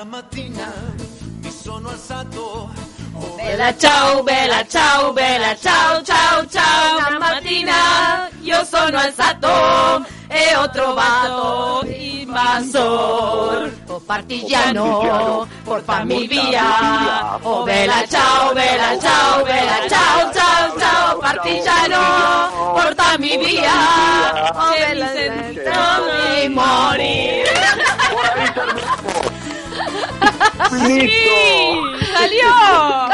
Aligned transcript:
Una 0.00 0.10
mattina 0.10 0.72
mi 1.40 1.50
sono 1.50 1.88
alzato. 1.88 2.70
Oh, 3.14 3.34
Bella 3.34 3.76
ciao, 3.76 4.22
bella 4.22 4.64
ciao, 4.64 5.12
bella 5.12 5.56
ciao, 5.56 6.00
ciao, 6.04 6.46
ciao. 6.46 6.98
Una 6.98 7.18
mattina 7.18 8.28
io 8.42 8.64
sono 8.64 8.96
alzato 8.96 10.06
e 10.28 10.54
ho 10.54 10.70
trovato 10.70 11.84
il 11.88 12.20
invasor. 12.20 13.72
Oh 13.88 13.98
partigiano, 13.98 15.48
portami 15.64 16.28
via. 16.28 17.36
Oh 17.42 17.64
bella 17.64 18.06
ciao, 18.06 18.52
bella 18.52 18.96
ciao, 19.00 19.42
bella 19.42 19.88
ciao, 19.88 20.32
ciao, 20.32 20.78
ciao. 20.78 21.18
Partigiano, 21.18 22.72
portami 22.72 23.36
via. 23.36 24.52
Oh 24.54 24.70
bella 24.78 25.06
sento 25.08 26.40
di 26.40 26.48
morire. 26.50 27.87
Listo. 30.72 32.06
¡Salió! 32.12 32.46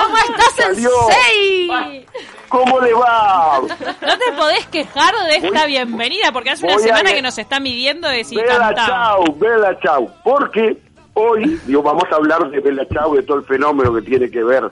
¿Cómo 0.03 0.17
estás, 0.19 0.53
Salió. 0.57 0.91
Sensei? 1.09 2.07
¿Cómo 2.49 2.81
le 2.81 2.93
va? 2.95 3.61
No 3.61 4.19
te 4.19 4.33
podés 4.37 4.67
quejar 4.67 5.13
de 5.29 5.37
esta 5.37 5.63
Voy- 5.63 5.67
bienvenida, 5.69 6.31
porque 6.33 6.51
hace 6.51 6.65
una 6.67 6.77
a 6.77 6.79
semana 6.79 7.13
que 7.13 7.23
nos 7.23 7.37
está 7.39 7.59
midiendo 7.59 8.09
de 8.09 8.23
si 8.25 8.37
Bella. 8.37 8.73
Chau, 8.75 9.25
Bella 9.37 9.77
Chau. 9.83 10.09
Porque 10.23 10.77
hoy, 11.15 11.61
digo, 11.67 11.83
vamos 11.83 12.05
a 12.13 12.17
hablar 12.17 12.49
de 12.51 12.61
Bella 12.61 12.87
Chau, 12.93 13.15
de 13.17 13.23
todo 13.25 13.39
el 13.39 13.45
fenómeno 13.45 13.93
que 13.95 14.03
tiene 14.03 14.31
que 14.31 14.45
ver 14.45 14.71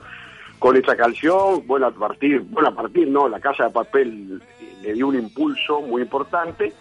con 0.60 0.76
esa 0.76 0.94
canción. 0.96 1.66
Bueno, 1.66 1.86
a 1.88 1.90
partir, 1.90 2.40
bueno, 2.50 2.68
a 2.68 2.72
partir, 2.74 3.08
no, 3.08 3.28
la 3.28 3.40
Casa 3.40 3.64
de 3.64 3.70
Papel 3.70 4.40
le 4.82 4.92
dio 4.92 5.08
un 5.08 5.16
impulso 5.18 5.80
muy 5.80 6.02
importante. 6.02 6.72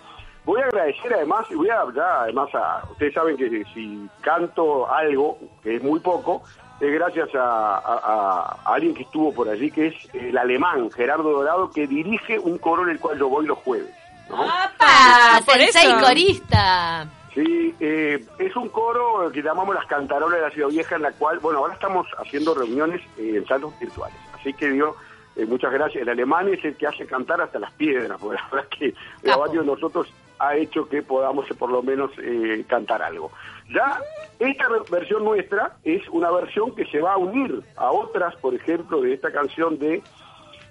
Voy 0.46 0.60
a 0.62 0.66
agradecer 0.66 1.14
además, 1.14 1.46
y 1.52 1.56
voy 1.56 1.70
a 1.70 1.84
ya 1.96 2.22
además 2.24 2.50
a, 2.56 2.84
ustedes 2.92 3.14
saben 3.14 3.38
que 3.38 3.64
si 3.74 4.08
canto 4.22 4.92
algo, 4.92 5.38
que 5.62 5.76
es 5.76 5.84
muy 5.84 6.00
poco, 6.00 6.42
es 6.80 6.92
gracias 6.92 7.30
a, 7.36 7.78
a- 7.78 8.58
a 8.66 8.74
alguien 8.74 8.96
que 8.96 9.04
estuvo 9.04 9.32
por 9.34 9.48
allí, 9.48 9.70
que 9.70 9.88
es 9.88 9.96
el 10.16 10.36
alemán 10.38 10.90
Gerardo 10.92 11.32
Dorado, 11.32 11.70
que 11.70 11.86
dirige 11.86 12.40
un 12.40 12.58
coro 12.58 12.84
en 12.84 12.90
el 12.90 13.00
cual 13.00 13.20
yo 13.20 13.30
voy 13.30 13.46
los 13.46 13.58
jueves. 13.60 13.94
¿no? 14.30 14.42
¡Apa! 14.44 15.42
Por 15.46 15.56
Sensei 15.58 15.92
eso. 15.92 16.00
corista. 16.06 17.08
Sí, 17.36 17.76
eh, 17.80 18.26
es 18.40 18.56
un 18.56 18.68
coro 18.70 19.32
que 19.32 19.42
llamamos 19.44 19.76
las 19.76 19.86
cantarolas 19.86 20.40
de 20.40 20.46
la 20.48 20.52
Ciudad 20.52 20.70
Vieja, 20.70 20.96
en 20.96 21.04
la 21.04 21.12
cual, 21.12 21.38
bueno, 21.40 21.60
ahora 21.60 21.76
estamos 21.76 22.08
haciendo 22.18 22.54
reuniones 22.56 23.00
eh, 23.18 23.36
en 23.38 23.46
salos 23.46 23.78
virtuales. 23.80 24.18
Así 24.34 24.52
que 24.54 24.70
digo, 24.70 24.96
eh, 25.36 25.46
muchas 25.46 25.72
gracias. 25.72 26.02
El 26.02 26.10
alemán 26.10 26.50
es 26.50 26.66
el 26.66 26.76
que 26.76 26.88
hace 26.88 27.06
cantar 27.06 27.40
hasta 27.42 27.60
las 27.60 27.72
piedras, 27.74 28.18
porque 28.20 28.36
la 28.38 28.50
verdad 28.52 28.68
es 28.72 28.78
que 28.80 28.94
la 29.22 29.34
Capo. 29.34 29.40
varios 29.46 29.66
de 29.66 29.72
nosotros 29.72 30.14
ha 30.48 30.56
hecho 30.56 30.88
que 30.90 31.02
podamos 31.04 31.50
eh, 31.52 31.54
por 31.54 31.70
lo 31.72 31.82
menos 31.84 32.12
eh, 32.22 32.64
cantar 32.68 33.02
algo. 33.02 33.32
Ya, 33.74 34.00
esta 34.40 34.68
ver- 34.70 34.82
versión 34.90 35.24
nuestra 35.24 35.78
es 35.84 36.08
una 36.10 36.32
versión 36.32 36.74
que 36.76 36.86
se 36.86 37.00
va 37.00 37.14
a 37.14 37.18
unir 37.18 37.62
a 37.76 37.92
otras, 37.92 38.36
por 38.38 38.54
ejemplo, 38.56 39.02
de 39.02 39.14
esta 39.14 39.32
canción 39.32 39.78
de 39.78 40.02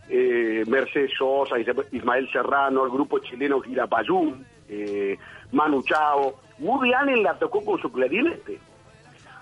eh, 0.09 0.65
Mercedes 0.67 1.13
Sosa, 1.17 1.57
Ismael 1.93 2.29
Serrano, 2.33 2.85
el 2.85 2.91
grupo 2.91 3.19
chileno 3.21 3.61
Girapayún, 3.61 4.45
eh, 4.69 5.17
Manu 5.53 5.83
Chao. 5.85 6.35
Woody 6.59 6.93
Allen 6.93 7.23
la 7.23 7.39
tocó 7.39 7.65
con 7.65 7.81
su 7.81 7.91
clarinete. 7.91 8.59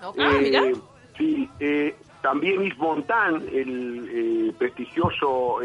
Ah, 0.01 0.11
Eh. 0.17 0.73
Sí, 1.17 1.49
eh, 1.59 1.95
también 2.21 2.61
Yves 2.63 2.77
Montan, 2.77 3.43
el 3.51 4.53
prestigioso 4.57 5.57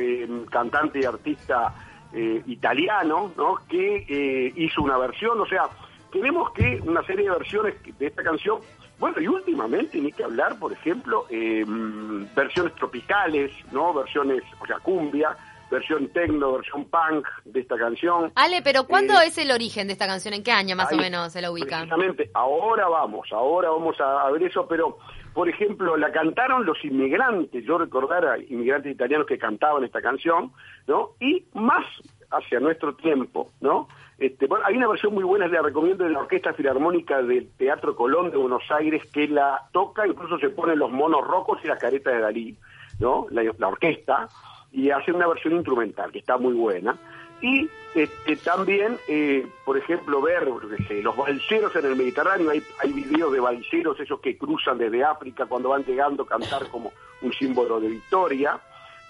cantante 0.50 0.98
y 1.00 1.04
artista 1.04 1.72
eh, 2.14 2.42
italiano, 2.46 3.32
¿no? 3.36 3.58
que 3.68 4.04
eh, 4.08 4.52
hizo 4.56 4.82
una 4.82 4.96
versión, 4.98 5.40
o 5.40 5.46
sea, 5.46 5.68
tenemos 6.12 6.52
que 6.52 6.80
una 6.84 7.02
serie 7.04 7.24
de 7.24 7.36
versiones 7.36 7.74
de 7.98 8.06
esta 8.06 8.22
canción, 8.22 8.60
bueno, 8.98 9.20
y 9.20 9.26
últimamente 9.26 9.98
ni 9.98 10.12
que 10.12 10.22
hablar, 10.22 10.58
por 10.58 10.72
ejemplo, 10.72 11.26
eh, 11.28 11.64
mm, 11.66 12.34
versiones 12.34 12.74
tropicales, 12.76 13.50
¿no? 13.72 13.92
Versiones, 13.92 14.42
o 14.60 14.66
sea, 14.66 14.78
cumbia, 14.78 15.36
versión 15.70 16.06
techno, 16.08 16.52
versión 16.52 16.84
punk 16.84 17.26
de 17.44 17.60
esta 17.60 17.76
canción. 17.76 18.30
Ale, 18.36 18.62
pero 18.62 18.84
¿cuándo 18.84 19.14
Eh, 19.14 19.26
es 19.26 19.38
el 19.38 19.50
origen 19.50 19.88
de 19.88 19.94
esta 19.94 20.06
canción? 20.06 20.34
¿En 20.34 20.44
qué 20.44 20.52
año 20.52 20.76
más 20.76 20.92
o 20.92 20.96
menos 20.96 21.32
se 21.32 21.40
la 21.40 21.50
ubica? 21.50 21.78
Precisamente, 21.78 22.30
ahora 22.34 22.86
vamos, 22.88 23.26
ahora 23.32 23.70
vamos 23.70 24.00
a, 24.00 24.22
a 24.22 24.30
ver 24.30 24.44
eso, 24.44 24.66
pero 24.68 24.98
por 25.34 25.48
ejemplo, 25.48 25.96
la 25.96 26.12
cantaron 26.12 26.64
los 26.64 26.82
inmigrantes, 26.84 27.64
yo 27.64 27.76
recordar 27.76 28.24
a 28.24 28.38
inmigrantes 28.38 28.94
italianos 28.94 29.26
que 29.26 29.36
cantaban 29.36 29.82
esta 29.82 30.00
canción, 30.00 30.52
¿no? 30.86 31.10
Y 31.20 31.44
más 31.54 31.84
hacia 32.30 32.60
nuestro 32.60 32.94
tiempo, 32.94 33.50
¿no? 33.60 33.88
Este, 34.16 34.46
bueno, 34.46 34.64
hay 34.64 34.76
una 34.76 34.86
versión 34.86 35.12
muy 35.12 35.24
buena, 35.24 35.48
la 35.48 35.60
recomiendo, 35.60 36.04
de 36.04 36.10
la 36.10 36.20
Orquesta 36.20 36.54
Filarmónica 36.54 37.20
del 37.20 37.50
Teatro 37.56 37.96
Colón 37.96 38.30
de 38.30 38.36
Buenos 38.36 38.62
Aires, 38.70 39.02
que 39.10 39.26
la 39.26 39.68
toca, 39.72 40.06
incluso 40.06 40.38
se 40.38 40.50
ponen 40.50 40.78
los 40.78 40.92
monos 40.92 41.26
rojos 41.26 41.58
y 41.64 41.66
las 41.66 41.80
caretas 41.80 42.14
de 42.14 42.20
Dalí, 42.20 42.56
¿no? 43.00 43.26
La, 43.30 43.42
la 43.58 43.68
orquesta, 43.68 44.28
y 44.70 44.90
hace 44.90 45.10
una 45.10 45.26
versión 45.26 45.54
instrumental, 45.54 46.12
que 46.12 46.20
está 46.20 46.38
muy 46.38 46.54
buena. 46.54 46.96
Y 47.44 47.68
este, 47.94 48.36
también, 48.36 48.96
eh, 49.06 49.46
por 49.66 49.76
ejemplo, 49.76 50.22
ver 50.22 50.48
sé, 50.88 51.02
los 51.02 51.14
balseros 51.14 51.76
en 51.76 51.84
el 51.84 51.94
Mediterráneo, 51.94 52.48
hay, 52.48 52.62
hay 52.78 52.90
videos 52.90 53.30
de 53.34 53.38
balseros, 53.38 54.00
esos 54.00 54.18
que 54.20 54.38
cruzan 54.38 54.78
desde 54.78 55.04
África 55.04 55.44
cuando 55.44 55.68
van 55.68 55.84
llegando 55.84 56.24
cantar 56.24 56.66
como 56.68 56.90
un 57.20 57.34
símbolo 57.34 57.80
de 57.80 57.88
victoria, 57.88 58.58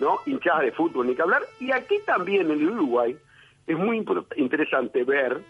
¿no? 0.01 0.19
Hinchadas 0.27 0.63
de 0.63 0.73
fútbol, 0.73 1.07
ni 1.07 1.15
que 1.15 1.23
hablar. 1.23 1.43
Y 1.61 1.71
aquí 1.71 2.01
también 2.05 2.51
en 2.51 2.59
el 2.59 2.71
Uruguay 2.71 3.17
es 3.69 3.79
muy 3.79 4.05
interesante 4.35 5.05
ver 5.05 5.41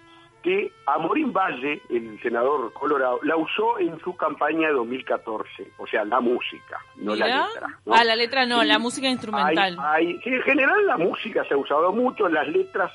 que 0.45 0.71
Amorín 0.87 1.33
Valle, 1.33 1.81
el 1.89 2.21
senador 2.23 2.71
colorado, 2.75 3.19
la 3.23 3.35
usó 3.37 3.79
en 3.81 3.99
su 4.01 4.15
campaña 4.15 4.69
de 4.69 4.75
2014, 4.75 5.73
o 5.79 5.87
sea, 5.87 6.05
la 6.05 6.21
música, 6.21 6.79
no 6.97 7.17
la 7.17 7.27
letra. 7.47 7.67
¿no? 7.87 7.95
Ah, 7.95 8.05
la 8.05 8.15
letra 8.15 8.45
no, 8.47 8.61
Sí. 8.61 8.67
la 8.69 8.79
música 8.79 9.09
instrumental. 9.09 9.77
Hay- 9.81 10.07
hay- 10.09 10.21
sí, 10.23 10.29
en 10.31 10.43
general 10.43 10.87
la 10.87 10.99
música 10.99 11.45
se 11.49 11.55
ha 11.55 11.57
usado 11.57 11.91
mucho, 11.93 12.29
las 12.29 12.47
letras 12.47 12.93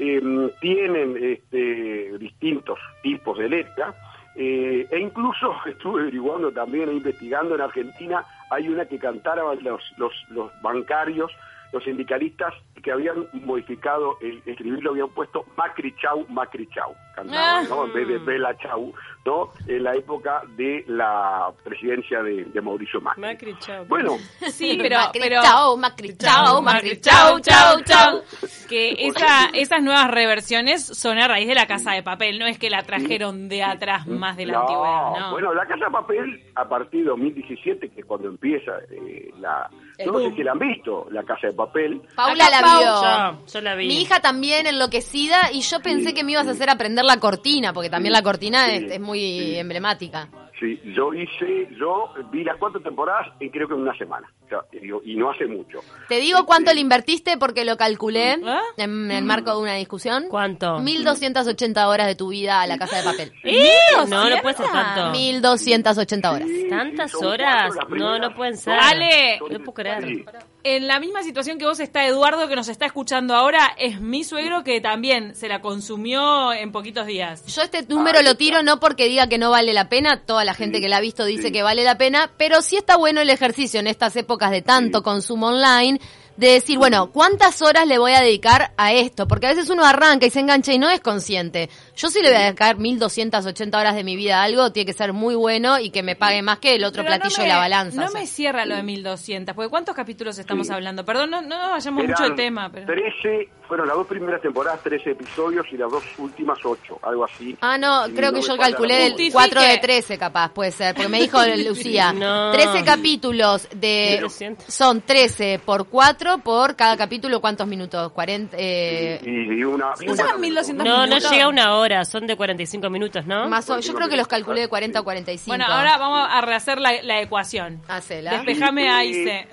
eh, 0.00 0.20
tienen 0.60 1.16
este, 1.22 2.16
distintos 2.18 2.78
tipos 3.02 3.36
de 3.36 3.48
letra, 3.48 3.94
eh, 4.36 4.86
e 4.90 4.98
incluso 5.00 5.52
estuve 5.66 6.02
averiguando 6.02 6.50
también 6.52 6.88
e 6.88 6.92
investigando 6.94 7.54
en 7.54 7.60
Argentina, 7.60 8.24
hay 8.50 8.68
una 8.68 8.86
que 8.86 8.98
cantaban 8.98 9.58
los, 9.62 9.82
los, 9.98 10.12
los 10.30 10.50
bancarios, 10.62 11.30
los 11.72 11.84
sindicalistas 11.84 12.54
que 12.82 12.92
habían 12.92 13.26
modificado 13.32 14.16
el 14.20 14.40
escribirlo, 14.46 14.92
habían 14.92 15.08
puesto 15.10 15.44
Macri 15.56 15.94
Chau, 16.00 16.24
Macri 16.28 16.66
Chau, 16.68 16.94
cantaban, 17.14 17.66
Ah. 17.66 17.68
¿no? 17.68 17.86
En 17.86 17.92
vez 17.92 18.08
de 18.08 18.18
Bela 18.18 18.56
Chau, 18.58 18.92
¿no? 19.26 19.50
En 19.66 19.82
la 19.82 19.94
época 19.96 20.42
de 20.56 20.84
la 20.86 21.50
presidencia 21.64 22.22
de, 22.22 22.44
de 22.44 22.60
Mauricio 22.62 23.00
Macri. 23.00 23.20
Macri, 23.20 23.58
chau. 23.58 23.84
Bueno, 23.86 24.16
Sí, 24.50 24.78
pero... 24.82 24.96
Macri, 24.96 25.20
pero... 25.20 25.42
chao, 25.42 25.76
Macri, 25.76 26.16
chao, 26.16 26.62
Macri, 26.62 27.00
chao, 27.00 27.38
chao, 27.40 27.80
chao. 27.84 28.22
Que 28.68 28.94
esa, 28.98 29.46
esas 29.52 29.82
nuevas 29.82 30.10
reversiones 30.10 30.84
son 30.86 31.18
a 31.18 31.26
raíz 31.28 31.48
de 31.48 31.54
la 31.54 31.66
casa 31.66 31.92
de 31.92 32.02
papel, 32.02 32.38
no 32.38 32.46
es 32.46 32.58
que 32.58 32.70
la 32.70 32.82
trajeron 32.84 33.48
de 33.48 33.62
atrás 33.64 34.06
más 34.06 34.36
de 34.36 34.46
la 34.46 34.52
No, 34.54 34.60
antigüedad, 34.60 35.20
¿no? 35.20 35.30
Bueno, 35.32 35.52
la 35.54 35.66
Casa 35.66 35.86
de 35.86 35.90
Papel, 35.90 36.42
a 36.54 36.68
partir 36.68 37.00
de 37.04 37.10
2017, 37.10 37.88
que 37.90 38.00
es 38.00 38.06
cuando 38.06 38.28
empieza 38.28 38.72
eh, 38.90 39.30
la... 39.40 39.68
Yo 40.04 40.12
no 40.12 40.20
sé 40.20 40.36
si 40.36 40.42
la 40.44 40.52
han 40.52 40.58
visto, 40.60 41.06
la 41.10 41.24
Casa 41.24 41.48
de 41.48 41.52
Papel. 41.54 42.00
Paula 42.14 42.46
Acá 42.46 42.60
la 42.60 42.66
Pau- 42.66 42.78
vio. 42.78 43.38
Yo, 43.46 43.52
yo 43.52 43.60
la 43.60 43.74
vi. 43.74 43.88
Mi 43.88 44.00
hija 44.00 44.20
también 44.20 44.66
enloquecida 44.66 45.50
y 45.52 45.60
yo 45.62 45.80
pensé 45.80 46.08
Sí, 46.10 46.14
que 46.14 46.22
me 46.24 46.32
ibas 46.32 46.46
a 46.46 46.52
hacer 46.52 46.70
aprender 46.70 47.04
la 47.04 47.16
cortina, 47.18 47.72
porque 47.72 47.90
también 47.90 48.12
la 48.12 48.22
cortina 48.22 48.66
Sí, 48.66 48.76
es, 48.76 48.92
es 48.92 49.00
muy 49.00 49.18
sí. 49.20 49.56
emblemática. 49.58 50.28
Sí, 50.60 50.80
yo 50.92 51.14
hice, 51.14 51.68
yo 51.78 52.12
vi 52.32 52.42
las 52.42 52.56
cuatro 52.56 52.80
temporadas 52.80 53.28
en 53.38 53.48
creo 53.50 53.68
que 53.68 53.74
en 53.74 53.82
una 53.82 53.96
semana. 53.96 54.28
O 54.46 54.48
sea, 54.48 54.58
y 54.72 54.78
digo, 54.80 55.00
y 55.04 55.14
no 55.14 55.30
hace 55.30 55.46
mucho. 55.46 55.78
Te 56.08 56.16
digo 56.18 56.44
cuánto 56.46 56.70
Este, 56.70 56.74
le 56.76 56.80
invertiste 56.80 57.36
porque 57.38 57.64
lo 57.64 57.76
calculé 57.76 58.38
¿Ah? 58.44 58.60
en 58.76 59.10
el 59.12 59.24
marco 59.24 59.52
de 59.54 59.62
una 59.62 59.74
discusión. 59.74 60.24
¿Cuánto? 60.28 60.80
1280 60.80 61.88
horas 61.88 62.06
de 62.08 62.16
tu 62.16 62.28
vida 62.28 62.60
a 62.60 62.66
la 62.66 62.76
casa 62.76 62.96
de 62.98 63.04
papel. 63.04 63.32
¡Eh! 63.44 63.70
No, 64.08 64.28
no 64.28 64.36
puede 64.42 64.56
ser 64.56 64.66
tanto. 64.72 65.10
1280 65.10 66.32
horas. 66.32 66.48
Sí, 66.48 66.66
¿Tantas 66.68 67.14
horas? 67.14 67.74
cuatro 67.76 67.96
No, 67.96 68.18
no 68.18 68.34
pueden 68.34 68.56
ser. 68.56 68.74
Ale, 68.80 69.38
Son- 69.38 69.52
no 69.52 69.58
puedo 69.60 69.74
creer. 69.74 70.04
sí. 70.04 70.24
En 70.64 70.88
la 70.88 70.98
misma 70.98 71.22
situación 71.22 71.56
que 71.58 71.64
vos 71.66 71.78
está 71.78 72.04
Eduardo, 72.06 72.48
que 72.48 72.56
nos 72.56 72.68
está 72.68 72.84
escuchando 72.86 73.34
ahora, 73.34 73.74
es 73.78 74.00
mi 74.00 74.24
suegro 74.24 74.64
que 74.64 74.80
también 74.80 75.34
se 75.36 75.48
la 75.48 75.60
consumió 75.60 76.52
en 76.52 76.72
poquitos 76.72 77.06
días. 77.06 77.46
Yo 77.46 77.62
este 77.62 77.84
número 77.86 78.22
lo 78.22 78.34
tiro 78.34 78.62
no 78.64 78.80
porque 78.80 79.06
diga 79.06 79.28
que 79.28 79.38
no 79.38 79.50
vale 79.50 79.72
la 79.72 79.88
pena, 79.88 80.20
toda 80.26 80.44
la 80.44 80.54
gente 80.54 80.80
que 80.80 80.88
la 80.88 80.96
ha 80.96 81.00
visto 81.00 81.24
dice 81.24 81.44
sí. 81.44 81.52
que 81.52 81.62
vale 81.62 81.84
la 81.84 81.96
pena, 81.96 82.32
pero 82.36 82.60
sí 82.60 82.76
está 82.76 82.96
bueno 82.96 83.20
el 83.20 83.30
ejercicio 83.30 83.78
en 83.78 83.86
estas 83.86 84.16
épocas 84.16 84.50
de 84.50 84.62
tanto 84.62 84.98
Sí. 84.98 85.04
consumo 85.04 85.46
online 85.46 86.00
de 86.38 86.52
decir, 86.52 86.78
bueno, 86.78 87.10
¿cuántas 87.10 87.60
horas 87.62 87.86
le 87.86 87.98
voy 87.98 88.12
a 88.12 88.20
dedicar 88.20 88.72
a 88.76 88.92
esto? 88.92 89.26
Porque 89.26 89.46
a 89.48 89.50
veces 89.50 89.68
uno 89.70 89.84
arranca 89.84 90.24
y 90.24 90.30
se 90.30 90.38
engancha 90.40 90.72
y 90.72 90.78
no 90.78 90.88
es 90.88 91.00
consciente. 91.00 91.68
Yo 91.96 92.08
sí 92.10 92.22
le 92.22 92.28
voy 92.28 92.38
a 92.38 92.44
dedicar 92.44 92.76
1280 92.78 93.76
horas 93.76 93.96
de 93.96 94.04
mi 94.04 94.14
vida 94.14 94.40
a 94.40 94.44
algo, 94.44 94.70
tiene 94.70 94.86
que 94.86 94.92
ser 94.92 95.12
muy 95.12 95.34
bueno 95.34 95.80
y 95.80 95.90
que 95.90 96.04
me 96.04 96.14
pague 96.14 96.40
más 96.42 96.60
que 96.60 96.76
el 96.76 96.84
otro 96.84 97.02
Pero 97.02 97.16
no 97.16 97.20
platillo 97.20 97.38
me- 97.38 97.42
de 97.42 97.48
la 97.48 97.58
balanza. 97.58 98.00
No 98.00 98.06
o 98.06 98.10
sea. 98.10 98.20
me 98.20 98.26
cierra 98.28 98.64
lo 98.66 98.76
de 98.76 98.84
1200, 98.84 99.52
porque 99.54 99.68
¿cuántos 99.68 99.96
capítulos 99.96 100.38
estamos 100.38 100.68
Sí. 100.68 100.72
hablando? 100.72 101.04
Perdón, 101.04 101.30
no, 101.30 101.42
no 101.42 101.70
vayamos 101.70 102.04
mucho 102.06 102.22
de 102.22 102.30
tema, 102.36 102.70
pero... 102.70 102.86
13, 102.86 103.48
fueron 103.66 103.88
las 103.88 103.96
dos 103.96 104.06
primeras 104.06 104.40
temporadas, 104.40 104.80
13 104.84 105.10
episodios 105.10 105.66
y 105.72 105.76
las 105.76 105.90
dos 105.90 106.04
últimas 106.18 106.58
8, 106.64 107.00
algo 107.02 107.24
así. 107.24 107.56
Ah, 107.60 107.76
no, 107.76 108.04
creo 108.14 108.32
que 108.32 108.42
yo 108.42 108.56
calculé 108.56 109.06
el 109.06 109.12
Justifique. 109.12 109.32
4 109.32 109.60
de 109.60 109.78
13 109.78 110.16
capaz, 110.18 110.52
puede 110.52 110.70
ser, 110.70 110.94
porque 110.94 111.08
me 111.08 111.20
dijo 111.20 111.38
Lucía. 111.68 112.12
No. 112.12 112.52
13 112.52 112.84
capítulos 112.84 113.68
de... 113.74 114.18
1300. 114.20 114.72
Son 114.72 115.00
13 115.00 115.60
por 115.64 115.88
4 115.88 116.27
por 116.36 116.76
cada 116.76 116.98
capítulo, 116.98 117.40
¿cuántos 117.40 117.66
minutos? 117.66 118.12
40... 118.12 118.54
Eh, 118.60 119.18
Y, 119.24 119.30
y 119.60 119.64
una, 119.64 119.92
¿No 120.06 120.14
serán 120.14 120.38
1200 120.38 120.84
No, 120.86 121.06
llega 121.06 121.44
a 121.44 121.48
una 121.48 121.74
hora, 121.76 122.04
son 122.04 122.26
de 122.26 122.36
45 122.36 122.90
minutos, 122.90 123.24
¿no? 123.26 123.48
más 123.48 123.70
o- 123.70 123.80
yo 123.80 123.94
creo 123.94 124.10
que 124.10 124.16
los 124.18 124.28
calculé 124.28 124.60
de 124.60 124.68
40 124.68 124.98
a 124.98 125.02
45. 125.02 125.50
Bueno, 125.50 125.64
ahora 125.66 125.96
vamos 125.96 126.28
a 126.30 126.40
rehacer 126.42 126.78
la, 126.78 127.02
la 127.02 127.22
ecuación. 127.22 127.80
Hacela. 127.88 128.32
Despejame 128.32 128.90
a 128.90 129.04
Ice. 129.04 129.48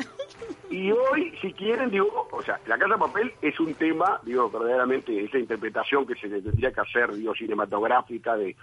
Y 0.69 0.91
hoy, 0.91 1.31
si 1.41 1.53
quieren, 1.53 1.89
digo, 1.91 2.27
o 2.31 2.41
sea, 2.41 2.59
La 2.65 2.77
Casa 2.77 2.95
de 2.95 2.99
Papel 2.99 3.31
es 3.41 3.57
un 3.61 3.73
tema, 3.75 4.19
digo, 4.23 4.49
verdaderamente, 4.49 5.23
esa 5.23 5.37
interpretación 5.37 6.05
que 6.05 6.15
se 6.15 6.27
le 6.27 6.41
tendría 6.41 6.71
que 6.73 6.81
hacer, 6.81 7.13
digo, 7.13 7.33
cinematográfica 7.35 8.35
de, 8.35 8.55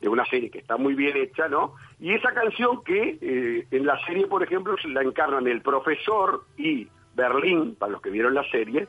de 0.00 0.08
una 0.08 0.24
serie 0.24 0.50
que 0.50 0.58
está 0.58 0.76
muy 0.78 0.94
bien 0.94 1.16
hecha, 1.16 1.46
¿no? 1.48 1.74
Y 2.00 2.14
esa 2.14 2.32
canción 2.32 2.82
que 2.82 3.18
eh, 3.20 3.66
en 3.70 3.86
la 3.86 3.98
serie, 4.06 4.26
por 4.26 4.42
ejemplo, 4.42 4.74
se 4.80 4.88
la 4.88 5.02
encarnan 5.02 5.46
el 5.46 5.60
profesor 5.60 6.44
y 6.56 6.88
Berlín, 7.14 7.74
para 7.76 7.92
los 7.92 8.00
que 8.02 8.10
vieron 8.10 8.34
la 8.34 8.44
serie, 8.50 8.86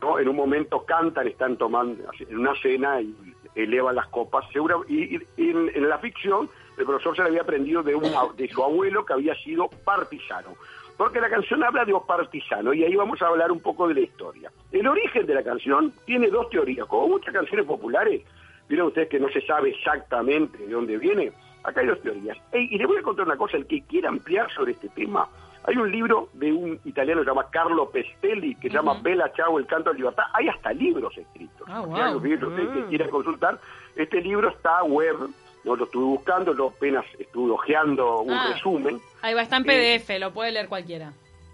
¿no? 0.00 0.18
En 0.18 0.28
un 0.28 0.36
momento 0.36 0.84
cantan, 0.84 1.26
están 1.26 1.56
tomando 1.56 2.04
en 2.18 2.38
una 2.38 2.54
cena 2.56 3.00
y 3.00 3.14
elevan 3.54 3.96
las 3.96 4.08
copas. 4.08 4.44
Segura, 4.52 4.76
y, 4.88 5.16
y- 5.16 5.22
y 5.36 5.50
en, 5.50 5.70
en 5.74 5.88
la 5.88 5.98
ficción, 5.98 6.48
el 6.78 6.84
profesor 6.84 7.16
se 7.16 7.22
le 7.22 7.28
había 7.28 7.42
aprendido 7.42 7.82
de, 7.82 7.94
un, 7.94 8.04
de 8.36 8.48
su 8.48 8.62
abuelo 8.62 9.04
que 9.04 9.12
había 9.14 9.34
sido 9.36 9.68
partisano. 9.84 10.50
Porque 10.96 11.20
la 11.20 11.30
canción 11.30 11.64
habla 11.64 11.84
de 11.84 11.94
partisano 12.06 12.72
y 12.74 12.84
ahí 12.84 12.94
vamos 12.94 13.20
a 13.22 13.26
hablar 13.26 13.50
un 13.50 13.60
poco 13.60 13.88
de 13.88 13.94
la 13.94 14.00
historia. 14.00 14.52
El 14.70 14.86
origen 14.86 15.26
de 15.26 15.34
la 15.34 15.42
canción 15.42 15.92
tiene 16.04 16.28
dos 16.28 16.48
teorías, 16.50 16.86
como 16.86 17.08
muchas 17.08 17.32
canciones 17.34 17.66
populares. 17.66 18.22
Vieron 18.68 18.88
ustedes 18.88 19.08
que 19.08 19.18
no 19.18 19.28
se 19.30 19.40
sabe 19.42 19.70
exactamente 19.70 20.58
de 20.58 20.68
dónde 20.72 20.98
viene. 20.98 21.32
Acá 21.64 21.80
hay 21.80 21.86
dos 21.88 22.00
teorías. 22.02 22.36
Ey, 22.52 22.68
y 22.70 22.78
les 22.78 22.86
voy 22.86 22.98
a 22.98 23.02
contar 23.02 23.26
una 23.26 23.36
cosa, 23.36 23.56
el 23.56 23.66
que 23.66 23.82
quiera 23.82 24.08
ampliar 24.10 24.50
sobre 24.52 24.72
este 24.72 24.88
tema, 24.90 25.28
hay 25.64 25.76
un 25.76 25.90
libro 25.92 26.28
de 26.34 26.52
un 26.52 26.80
italiano 26.84 27.20
que 27.20 27.24
se 27.24 27.30
llama 27.30 27.46
Carlo 27.50 27.90
Pestelli, 27.90 28.54
que 28.56 28.68
se 28.68 28.74
llama 28.74 28.98
Bella 29.02 29.30
Ciao, 29.34 29.58
el 29.58 29.66
canto 29.66 29.90
de 29.92 29.98
libertad. 29.98 30.24
Hay 30.32 30.48
hasta 30.48 30.72
libros 30.72 31.16
escritos. 31.16 31.66
Ah, 31.70 31.82
O 31.82 31.94
sea, 31.96 32.10
wow. 32.10 32.20
vieron 32.20 32.52
ustedes 32.52 32.68
que 32.74 32.88
quieran 32.88 33.10
consultar. 33.10 33.58
Este 33.96 34.20
libro 34.20 34.48
está 34.48 34.82
web, 34.82 35.16
no 35.64 35.76
lo 35.76 35.84
estuve 35.84 36.04
buscando, 36.04 36.52
lo 36.52 36.68
apenas 36.68 37.04
estuve 37.18 37.52
hojeando 37.52 38.20
un 38.22 38.32
Ah. 38.32 38.50
resumen. 38.52 39.00
Ahí 39.22 39.34
va, 39.34 39.42
está 39.42 39.56
en 39.58 39.64
PDF, 39.64 40.18
lo 40.18 40.32
puede 40.32 40.52
leer 40.52 40.68
cualquiera. 40.68 41.12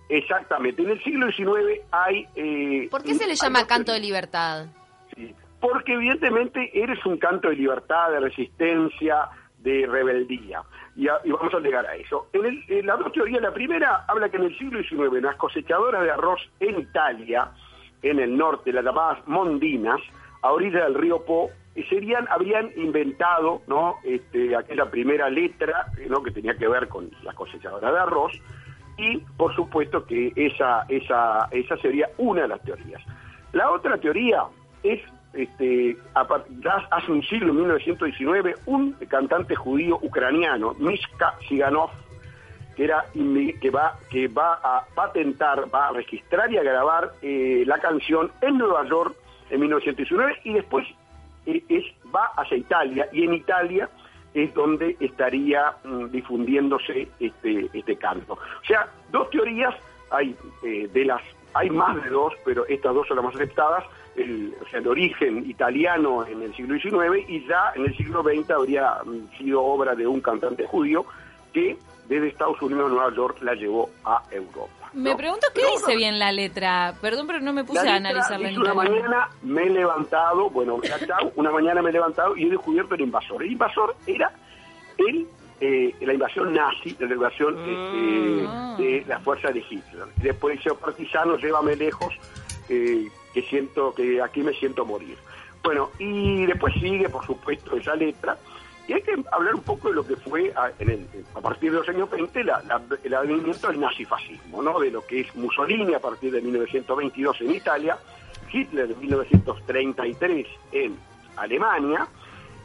Exactamente. 0.08 0.82
En 0.82 0.90
el 0.90 1.02
siglo 1.04 1.30
XIX 1.30 1.80
hay... 1.90 2.26
eh, 2.34 2.88
¿Por 2.90 3.02
qué 3.02 3.14
se 3.14 3.24
le 3.26 3.32
hay 3.32 3.36
llama 3.36 3.66
canto 3.66 3.92
de 3.92 4.00
libertad? 4.00 4.66
Sí, 5.14 5.34
Porque 5.60 5.92
evidentemente 5.94 6.70
eres 6.72 7.04
un 7.04 7.18
canto 7.18 7.48
de 7.48 7.56
libertad, 7.56 8.10
de 8.12 8.20
resistencia, 8.20 9.28
de 9.68 9.86
rebeldía. 9.86 10.62
Y, 10.96 11.06
vamos 11.06 11.54
a 11.54 11.60
llegar 11.60 11.86
a 11.86 11.94
eso. 11.94 12.28
En, 12.32 12.44
el, 12.44 12.64
en 12.68 12.86
la 12.86 12.96
dos 12.96 13.12
teorías, 13.12 13.42
la 13.42 13.52
primera 13.52 14.04
habla 14.08 14.28
que 14.28 14.36
en 14.36 14.44
el 14.44 14.58
siglo 14.58 14.82
XIX 14.82 15.22
las 15.22 15.36
cosechadoras 15.36 16.02
de 16.02 16.10
arroz 16.10 16.40
en 16.60 16.80
Italia, 16.80 17.50
en 18.02 18.18
el 18.18 18.36
norte, 18.36 18.72
las 18.72 18.84
llamadas 18.84 19.26
mondinas, 19.26 20.00
a 20.42 20.52
orilla 20.52 20.84
del 20.84 20.94
río 20.94 21.24
Po, 21.24 21.50
eh, 21.74 21.84
serían, 21.88 22.26
habrían 22.30 22.70
inventado 22.76 23.62
¿no? 23.66 23.96
este, 24.04 24.56
aquella 24.56 24.90
primera 24.90 25.28
letra 25.28 25.86
eh, 25.98 26.08
que 26.24 26.30
tenía 26.30 26.56
que 26.56 26.68
ver 26.68 26.88
con 26.88 27.10
las 27.22 27.34
cosechadoras 27.34 27.92
de 27.92 27.98
arroz, 27.98 28.32
y 28.96 29.18
por 29.36 29.54
supuesto 29.54 30.04
que 30.04 30.32
esa, 30.34 30.84
esa, 30.88 31.48
esa 31.52 31.76
sería 31.76 32.08
una 32.18 32.42
de 32.42 32.48
las 32.48 32.62
teorías. 32.62 33.00
La 33.52 33.70
otra 33.70 33.98
teoría 33.98 34.44
es, 34.82 35.00
este, 35.32 35.96
hace 36.14 37.12
un 37.12 37.22
siglo, 37.22 37.50
en 37.50 37.56
1919, 37.58 38.54
un 38.66 38.92
cantante 39.08 39.54
judío 39.54 39.98
ucraniano, 40.02 40.74
Mishka 40.78 41.34
Siganov, 41.48 41.90
que, 42.76 42.84
era, 42.84 43.04
que, 43.12 43.70
va, 43.70 43.98
que 44.10 44.28
va 44.28 44.54
a 44.62 44.84
patentar, 44.94 45.72
va 45.72 45.88
a 45.88 45.92
registrar 45.92 46.50
y 46.52 46.58
a 46.58 46.62
grabar 46.62 47.12
eh, 47.22 47.64
la 47.66 47.78
canción 47.78 48.30
en 48.40 48.58
Nueva 48.58 48.88
York 48.88 49.16
en 49.50 49.60
1919 49.60 50.40
y 50.44 50.52
después 50.54 50.86
eh, 51.46 51.62
es, 51.68 51.84
va 52.14 52.26
hacia 52.36 52.56
Italia 52.56 53.08
y 53.12 53.24
en 53.24 53.34
Italia 53.34 53.88
es 54.34 54.54
donde 54.54 54.96
estaría 55.00 55.74
mm, 55.84 56.06
difundiéndose 56.06 57.08
este, 57.18 57.68
este 57.72 57.96
canto. 57.96 58.34
O 58.34 58.66
sea, 58.66 58.88
dos 59.10 59.28
teorías, 59.30 59.74
hay 60.10 60.36
eh, 60.62 60.88
de 60.92 61.04
las 61.04 61.22
hay 61.54 61.70
más 61.70 62.00
de 62.02 62.10
dos, 62.10 62.34
pero 62.44 62.66
estas 62.66 62.94
dos 62.94 63.08
son 63.08 63.16
las 63.16 63.24
más 63.24 63.34
aceptadas, 63.34 63.84
el, 64.18 64.54
o 64.60 64.68
sea, 64.68 64.80
el 64.80 64.88
origen 64.88 65.48
italiano 65.48 66.26
en 66.26 66.42
el 66.42 66.54
siglo 66.54 66.78
XIX 66.78 67.28
y 67.28 67.46
ya 67.46 67.72
en 67.74 67.86
el 67.86 67.96
siglo 67.96 68.22
XX 68.22 68.50
habría 68.50 68.98
mm, 69.04 69.38
sido 69.38 69.62
obra 69.62 69.94
de 69.94 70.06
un 70.06 70.20
cantante 70.20 70.66
judío 70.66 71.04
que 71.52 71.78
desde 72.08 72.28
Estados 72.28 72.60
Unidos 72.62 72.86
a 72.86 72.94
Nueva 72.94 73.14
York 73.14 73.38
la 73.42 73.54
llevó 73.54 73.90
a 74.04 74.22
Europa. 74.30 74.78
Me 74.94 75.10
¿no? 75.10 75.16
pregunto 75.16 75.46
qué 75.54 75.60
Pero 75.60 75.76
dice 75.76 75.96
bien 75.96 76.18
la 76.18 76.32
letra. 76.32 76.94
Perdón, 77.00 77.26
pero 77.26 77.40
no 77.40 77.52
me 77.52 77.64
puse 77.64 77.84
la 77.84 77.96
a 77.96 78.14
dice, 78.14 78.58
una 78.58 78.74
mañana 78.74 79.28
me 79.42 79.64
he 79.64 79.70
levantado, 79.70 80.48
bueno, 80.50 80.80
ya 80.82 80.98
chao, 81.06 81.30
una 81.36 81.50
mañana 81.50 81.82
me 81.82 81.90
he 81.90 81.92
levantado 81.92 82.36
y 82.36 82.46
he 82.46 82.50
descubierto 82.50 82.94
el 82.94 83.02
invasor. 83.02 83.42
El 83.42 83.52
invasor 83.52 83.94
era 84.06 84.32
el, 84.96 85.26
eh, 85.60 85.94
la 86.00 86.14
invasión 86.14 86.52
nazi, 86.52 86.96
la 86.98 87.14
invasión 87.14 87.56
este, 87.58 88.82
de 88.82 89.04
la 89.06 89.18
fuerza 89.20 89.48
de 89.48 89.60
Hitler. 89.60 90.06
Después 90.16 90.56
dice, 90.56 90.74
partisano, 90.74 91.36
llévame 91.36 91.76
lejos, 91.76 92.14
eh, 92.70 93.08
que 93.34 93.42
siento 93.42 93.94
que 93.94 94.20
aquí 94.22 94.42
me 94.42 94.52
siento 94.54 94.84
morir. 94.84 95.16
Bueno, 95.62 95.90
y 95.98 96.46
después 96.46 96.72
sigue, 96.74 97.08
por 97.08 97.24
supuesto, 97.26 97.76
esa 97.76 97.94
letra. 97.94 98.36
Y 98.86 98.94
hay 98.94 99.02
que 99.02 99.16
hablar 99.32 99.54
un 99.54 99.62
poco 99.62 99.88
de 99.88 99.94
lo 99.96 100.06
que 100.06 100.16
fue 100.16 100.50
a, 100.56 100.70
en 100.78 100.88
el- 100.90 101.06
a 101.34 101.40
partir 101.40 101.70
de 101.72 101.78
los 101.78 101.88
años 101.90 102.08
20 102.10 102.42
la, 102.44 102.62
la- 102.62 102.80
el 103.04 103.14
advenimiento 103.14 103.68
del 103.68 103.80
nazifascismo, 103.80 104.62
¿no? 104.62 104.78
de 104.80 104.90
lo 104.90 105.04
que 105.06 105.20
es 105.20 105.34
Mussolini 105.36 105.92
a 105.94 106.00
partir 106.00 106.32
de 106.32 106.40
1922 106.40 107.40
en 107.42 107.50
Italia, 107.54 107.98
Hitler 108.50 108.90
en 108.90 108.98
1933 109.00 110.46
en 110.72 110.96
Alemania, 111.36 112.06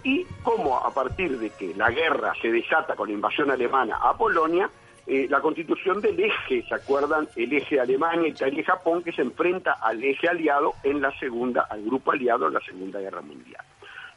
y 0.04 0.26
cómo 0.44 0.78
a 0.78 0.94
partir 0.94 1.38
de 1.40 1.50
que 1.52 1.74
la 1.76 1.90
guerra 1.90 2.34
se 2.42 2.52
desata 2.52 2.96
con 2.96 3.08
la 3.10 3.14
invasión 3.16 3.52
alemana 3.52 3.98
a 4.02 4.16
Polonia, 4.18 4.70
eh, 5.06 5.28
la 5.30 5.42
constitución 5.42 6.00
del 6.00 6.20
eje, 6.20 6.64
¿se 6.68 6.76
acuerdan? 6.76 7.28
El 7.36 7.52
eje 7.54 7.80
Alemania, 7.80 8.30
Italia 8.30 8.62
y 8.62 8.64
Japón, 8.64 9.04
que 9.04 9.12
se 9.12 9.22
enfrenta 9.22 9.74
al 9.74 10.04
eje 10.04 10.30
aliado 10.30 10.74
en 10.84 11.02
la 11.02 11.12
segunda, 11.20 11.68
al 11.70 11.84
grupo 11.84 12.12
aliado 12.12 12.48
en 12.48 12.54
la 12.54 12.62
Segunda 12.62 13.00
Guerra 13.00 13.22
Mundial. 13.22 13.64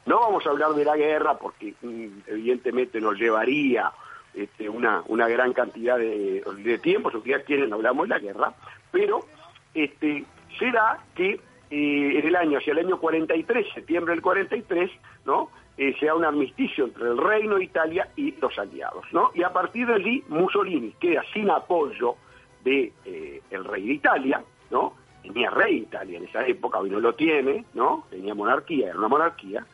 No 0.07 0.21
vamos 0.21 0.47
a 0.47 0.51
hablar 0.51 0.73
de 0.75 0.85
la 0.85 0.97
guerra 0.97 1.37
porque 1.37 1.75
mm, 1.83 2.07
evidentemente 2.29 3.01
nos 3.01 3.19
llevaría 3.19 3.91
este, 4.33 4.69
una, 4.69 5.03
una 5.07 5.27
gran 5.27 5.53
cantidad 5.53 5.99
de, 5.99 6.45
de 6.59 6.79
tiempo, 6.79 7.11
si 7.11 7.17
ustedes 7.17 7.45
quieren 7.45 7.73
hablamos 7.73 8.09
de 8.09 8.15
la 8.15 8.21
guerra, 8.21 8.55
pero 8.93 9.27
este, 9.75 10.25
será 10.59 11.01
que 11.15 11.41
eh, 11.71 12.19
en 12.19 12.27
el 12.27 12.37
año, 12.37 12.59
hacia 12.59 12.73
el 12.73 12.79
año 12.79 13.01
43, 13.01 13.67
septiembre 13.75 14.13
del 14.13 14.23
43, 14.23 14.91
¿no? 15.25 15.51
Eh, 15.79 15.95
sea 16.01 16.15
un 16.15 16.25
armisticio 16.25 16.87
entre 16.87 17.05
el 17.05 17.19
Reino 17.19 17.57
de 17.57 17.65
Italia 17.65 18.09
y 18.17 18.33
los 18.41 18.59
aliados, 18.59 19.05
¿no? 19.13 19.31
Y 19.35 19.43
a 19.43 19.53
partir 19.53 19.87
de 19.87 19.95
allí 19.95 20.25
Mussolini 20.29 20.93
queda 20.99 21.23
sin 21.35 21.51
apoyo 21.51 22.15
de 22.65 22.93
eh, 23.05 23.43
rey 23.51 23.87
de 23.87 23.93
Italia, 23.93 24.43
¿no? 24.71 24.95
Tenía 25.23 25.51
rey 25.51 25.81
de 25.81 25.83
Italia 25.83 26.19
en 26.19 26.25
esa 26.25 26.47
época, 26.47 26.79
hoy 26.79 26.89
no 26.89 26.99
lo 26.99 27.15
tiene, 27.15 27.67
¿no? 27.75 28.07
Tenía 28.09 28.35
monarquía, 28.35 28.89
era 28.89 28.99
una 28.99 29.09
monarquía, 29.09 29.67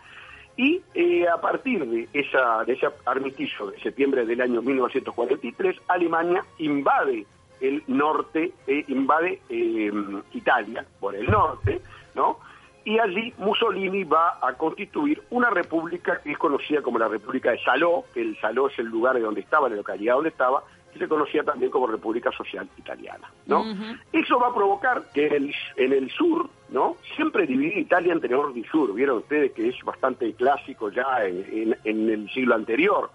y 0.57 0.83
eh, 0.95 1.27
a 1.29 1.41
partir 1.41 1.87
de, 1.87 2.09
esa, 2.13 2.65
de 2.65 2.75
ese 2.75 2.87
armisticio 3.07 3.71
de 3.71 3.81
septiembre 3.81 4.27
del 4.27 4.41
año 4.41 4.61
1943, 4.61 5.77
Alemania 5.89 6.45
invade 6.59 7.27
el 7.61 7.83
norte, 7.87 8.53
eh, 8.67 8.85
invade 8.89 9.41
eh, 9.49 9.93
Italia 10.35 10.85
por 11.01 11.15
el 11.15 11.31
norte, 11.31 11.81
¿no? 12.15 12.39
Y 12.85 12.99
allí 12.99 13.33
Mussolini 13.39 14.05
va 14.05 14.39
a 14.43 14.55
constituir 14.55 15.23
una 15.31 15.51
república 15.51 16.21
que 16.23 16.33
es 16.33 16.39
conocida 16.39 16.83
como 16.83 16.99
la 16.99 17.09
República 17.09 17.51
de 17.53 17.59
Saló, 17.63 18.05
que 18.13 18.21
el 18.23 18.37
Saló 18.41 18.69
es 18.69 18.79
el 18.79 18.87
lugar 18.87 19.15
de 19.15 19.21
donde 19.23 19.41
estaba, 19.41 19.69
la 19.69 19.77
localidad 19.77 20.15
donde 20.15 20.31
estaba, 20.31 20.65
y 20.95 20.99
se 20.99 21.09
conocía 21.09 21.43
también 21.43 21.71
como 21.71 21.87
República 21.87 22.31
Social 22.33 22.69
Italiana, 22.77 23.31
¿no? 23.47 23.65
Eso 24.13 24.39
va 24.39 24.49
a 24.49 24.55
provocar 24.55 25.05
que 25.15 25.27
en 25.29 25.33
el, 25.35 25.55
en 25.77 25.93
el 25.93 26.11
sur, 26.11 26.51
¿no? 26.71 26.97
Siempre 27.17 27.47
dividir 27.47 27.79
Italia 27.79 28.13
entre 28.13 28.29
norte 28.31 28.59
y 28.59 28.65
sur, 28.65 28.93
vieron 28.93 29.19
ustedes 29.19 29.53
que 29.53 29.69
es 29.69 29.77
bastante 29.85 30.35
clásico 30.35 30.91
ya 30.91 31.25
en, 31.25 31.47
en- 31.51 31.79
en 31.85 32.11
el 32.11 32.29
siglo 32.31 32.55
anterior, 32.57 33.11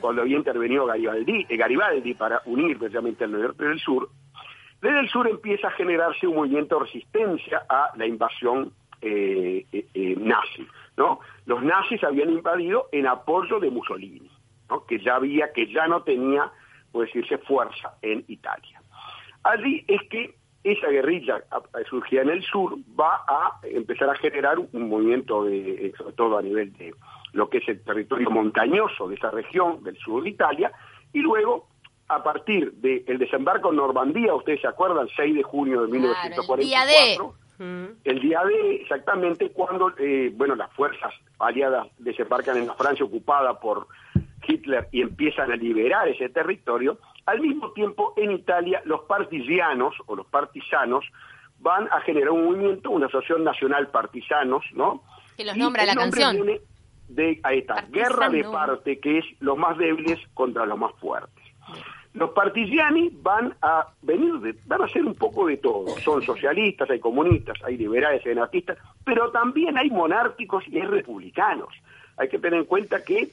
cuando 0.00 0.22
había 0.22 0.36
intervenido 0.36 0.86
Garibaldi, 0.86 1.46
eh, 1.48 1.56
Garibaldi 1.56 2.14
para 2.14 2.40
unir 2.46 2.78
precisamente 2.78 3.24
el 3.24 3.32
norte 3.32 3.64
y 3.64 3.72
el 3.72 3.80
sur, 3.80 4.08
Desde 4.80 5.00
el 5.00 5.08
sur 5.08 5.26
empieza 5.28 5.68
a 5.68 5.70
generarse 5.72 6.26
un 6.26 6.36
movimiento 6.36 6.76
de 6.78 6.84
resistencia 6.84 7.62
a 7.68 7.90
la 7.96 8.06
invasión 8.06 8.72
eh, 9.00 9.64
eh, 9.72 9.86
eh, 9.94 10.16
nazi, 10.18 10.66
¿no? 10.96 11.20
Los 11.46 11.62
nazis 11.62 12.02
habían 12.02 12.30
invadido 12.30 12.88
en 12.92 13.06
apoyo 13.06 13.60
de 13.60 13.70
Mussolini, 13.70 14.30
¿no? 14.68 14.84
Que 14.86 14.98
ya 14.98 15.16
había, 15.16 15.52
que 15.52 15.72
ya 15.72 15.86
no 15.86 16.02
tenía, 16.02 16.50
puede 16.92 17.06
decirse, 17.06 17.38
fuerza 17.38 17.94
en 18.02 18.24
Italia. 18.28 18.80
Allí 19.44 19.84
es 19.86 20.00
que 20.08 20.34
esa 20.64 20.88
guerrilla 20.88 21.44
surgida 21.88 22.22
en 22.22 22.30
el 22.30 22.42
sur 22.42 22.76
va 22.98 23.24
a 23.28 23.60
empezar 23.62 24.10
a 24.10 24.16
generar 24.16 24.58
un 24.58 24.88
movimiento, 24.88 25.44
de, 25.44 25.94
sobre 25.96 26.12
todo 26.14 26.36
a 26.36 26.42
nivel 26.42 26.72
de 26.74 26.92
lo 27.32 27.48
que 27.48 27.58
es 27.58 27.68
el 27.68 27.82
territorio 27.84 28.30
montañoso 28.30 29.08
de 29.08 29.14
esa 29.14 29.30
región 29.30 29.82
del 29.84 29.96
sur 29.98 30.22
de 30.24 30.30
Italia, 30.30 30.72
y 31.12 31.20
luego 31.20 31.68
a 32.08 32.22
partir 32.22 32.72
del 32.72 33.18
desembarco 33.18 33.70
en 33.70 33.76
Normandía, 33.76 34.34
ustedes 34.34 34.60
se 34.60 34.66
acuerdan, 34.66 35.08
6 35.14 35.36
de 35.36 35.42
junio 35.42 35.82
de 35.82 35.88
1944, 35.88 37.34
el 37.60 38.20
día 38.20 38.44
de 38.44 38.76
exactamente 38.76 39.50
cuando 39.50 39.92
eh, 39.98 40.32
bueno 40.34 40.54
las 40.54 40.72
fuerzas 40.72 41.12
aliadas 41.38 41.88
desembarcan 41.98 42.56
en 42.56 42.66
la 42.66 42.74
Francia 42.74 43.04
ocupada 43.04 43.58
por 43.58 43.88
Hitler 44.46 44.88
y 44.92 45.02
empiezan 45.02 45.50
a 45.50 45.56
liberar 45.56 46.08
ese 46.08 46.28
territorio, 46.28 46.98
al 47.26 47.40
mismo 47.40 47.72
tiempo 47.72 48.14
en 48.16 48.32
Italia 48.32 48.80
los 48.84 49.02
partisanos 49.02 49.94
o 50.06 50.16
los 50.16 50.26
partisanos 50.26 51.04
van 51.60 51.88
a 51.90 52.00
generar 52.00 52.30
un 52.30 52.44
movimiento, 52.44 52.90
una 52.90 53.06
asociación 53.06 53.44
nacional 53.44 53.88
partisanos, 53.88 54.64
¿no? 54.72 55.02
Que 55.36 55.44
los 55.44 55.56
nombra 55.56 55.84
la 55.84 55.94
canción. 55.94 56.46
de 57.08 57.40
ahí 57.42 57.58
está, 57.58 57.86
guerra 57.90 58.28
de 58.28 58.44
parte, 58.44 59.00
que 59.00 59.18
es 59.18 59.24
los 59.40 59.56
más 59.56 59.76
débiles 59.76 60.18
contra 60.34 60.66
los 60.66 60.78
más 60.78 60.92
fuertes. 61.00 61.37
Los 62.14 62.30
partigiani 62.30 63.10
van 63.22 63.54
a 63.62 63.86
venir, 64.02 64.56
van 64.66 64.82
a 64.82 64.84
hacer 64.86 65.04
un 65.04 65.14
poco 65.14 65.46
de 65.46 65.58
todo. 65.58 65.86
Son 65.98 66.22
socialistas, 66.22 66.90
hay 66.90 67.00
comunistas, 67.00 67.56
hay 67.62 67.76
liberales, 67.76 68.24
hay 68.24 68.32
anarquistas, 68.32 68.78
pero 69.04 69.30
también 69.30 69.76
hay 69.76 69.90
monárquicos 69.90 70.64
y 70.68 70.78
hay 70.78 70.86
republicanos. 70.86 71.68
Hay 72.16 72.28
que 72.28 72.38
tener 72.38 72.60
en 72.60 72.66
cuenta 72.66 73.04
que 73.04 73.28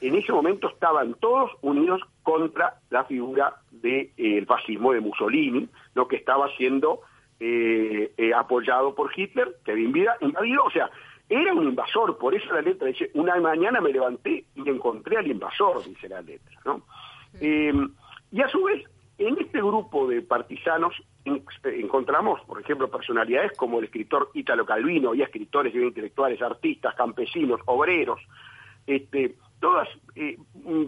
en 0.00 0.14
ese 0.14 0.32
momento 0.32 0.68
estaban 0.68 1.14
todos 1.14 1.50
unidos 1.60 2.00
contra 2.22 2.74
la 2.88 3.04
figura 3.04 3.56
del 3.70 4.10
de, 4.16 4.38
eh, 4.38 4.44
fascismo 4.46 4.92
de 4.92 5.00
Mussolini, 5.00 5.68
lo 5.94 6.08
que 6.08 6.16
estaba 6.16 6.48
siendo 6.56 7.00
eh, 7.38 8.12
eh, 8.16 8.34
apoyado 8.34 8.94
por 8.94 9.10
Hitler, 9.14 9.56
que 9.64 9.72
había 9.72 10.16
invadido, 10.20 10.64
o 10.64 10.70
sea, 10.70 10.90
era 11.28 11.52
un 11.52 11.64
invasor, 11.64 12.18
por 12.18 12.34
eso 12.34 12.52
la 12.52 12.62
letra 12.62 12.88
dice, 12.88 13.10
una 13.14 13.36
mañana 13.36 13.80
me 13.80 13.92
levanté 13.92 14.44
y 14.54 14.68
encontré 14.68 15.18
al 15.18 15.30
invasor, 15.30 15.84
dice 15.84 16.08
la 16.08 16.20
letra, 16.22 16.60
¿no? 16.64 16.82
Y 18.32 18.42
a 18.42 18.48
su 18.48 18.62
vez, 18.62 18.84
en 19.18 19.38
este 19.38 19.58
grupo 19.58 20.06
de 20.08 20.22
partisanos 20.22 20.94
encontramos, 21.24 22.40
por 22.42 22.60
ejemplo, 22.60 22.90
personalidades 22.90 23.56
como 23.56 23.78
el 23.78 23.84
escritor 23.84 24.30
Ítalo 24.34 24.64
Calvino, 24.64 25.14
y 25.14 25.22
escritores 25.22 25.74
y 25.74 25.78
intelectuales, 25.78 26.40
artistas, 26.40 26.94
campesinos, 26.94 27.60
obreros, 27.66 28.20
este, 28.86 29.36
todas 29.60 29.88
eh, 30.14 30.36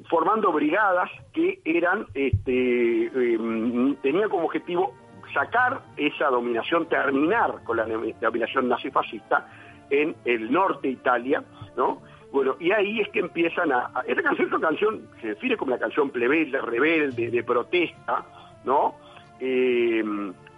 formando 0.08 0.50
brigadas 0.52 1.10
que 1.32 1.60
eran, 1.64 2.06
este, 2.14 3.06
em, 3.06 3.94
tenían 3.96 4.30
como 4.30 4.46
objetivo 4.46 4.94
sacar 5.34 5.82
esa 5.96 6.28
dominación, 6.28 6.88
terminar 6.88 7.62
con 7.64 7.76
la 7.76 7.86
dominación 8.20 8.68
nazifascista 8.68 9.48
en 9.90 10.16
el 10.24 10.50
norte 10.50 10.88
de 10.88 10.94
Italia, 10.94 11.44
¿no? 11.76 12.02
Bueno, 12.32 12.56
y 12.58 12.72
ahí 12.72 13.00
es 13.00 13.08
que 13.10 13.20
empiezan 13.20 13.70
a... 13.72 13.90
esta 14.06 14.22
canción 14.22 14.48
es 14.48 14.54
una 14.54 14.68
canción, 14.68 15.02
se 15.20 15.28
define 15.28 15.56
como 15.56 15.72
una 15.72 15.80
canción 15.80 16.10
plebeya, 16.10 16.60
rebelde, 16.62 17.30
de 17.30 17.42
protesta, 17.44 18.24
¿no? 18.64 18.94
Eh, 19.38 20.02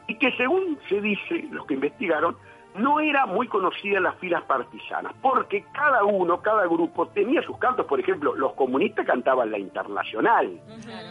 y 0.06 0.14
que 0.16 0.32
según 0.36 0.78
se 0.88 1.00
dice, 1.00 1.48
los 1.50 1.66
que 1.66 1.74
investigaron, 1.74 2.36
no 2.76 3.00
era 3.00 3.26
muy 3.26 3.46
conocida 3.46 3.98
en 3.98 4.04
las 4.04 4.16
filas 4.16 4.42
partisanas, 4.44 5.12
porque 5.22 5.64
cada 5.72 6.04
uno, 6.04 6.40
cada 6.40 6.66
grupo 6.66 7.06
tenía 7.08 7.42
sus 7.42 7.56
cantos. 7.58 7.86
Por 7.86 8.00
ejemplo, 8.00 8.34
los 8.34 8.52
comunistas 8.54 9.06
cantaban 9.06 9.50
la 9.50 9.58
internacional, 9.58 10.60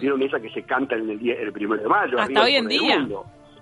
vieron 0.02 0.22
esa 0.22 0.40
que 0.40 0.50
se 0.50 0.64
canta 0.64 0.96
en 0.96 1.10
el 1.10 1.20
día 1.20 1.36
el 1.36 1.54
primero 1.54 1.82
de 1.82 1.88
mayo. 1.88 2.20
Hasta 2.20 2.44
hoy 2.44 2.56
en 2.56 2.68
día. 2.68 3.08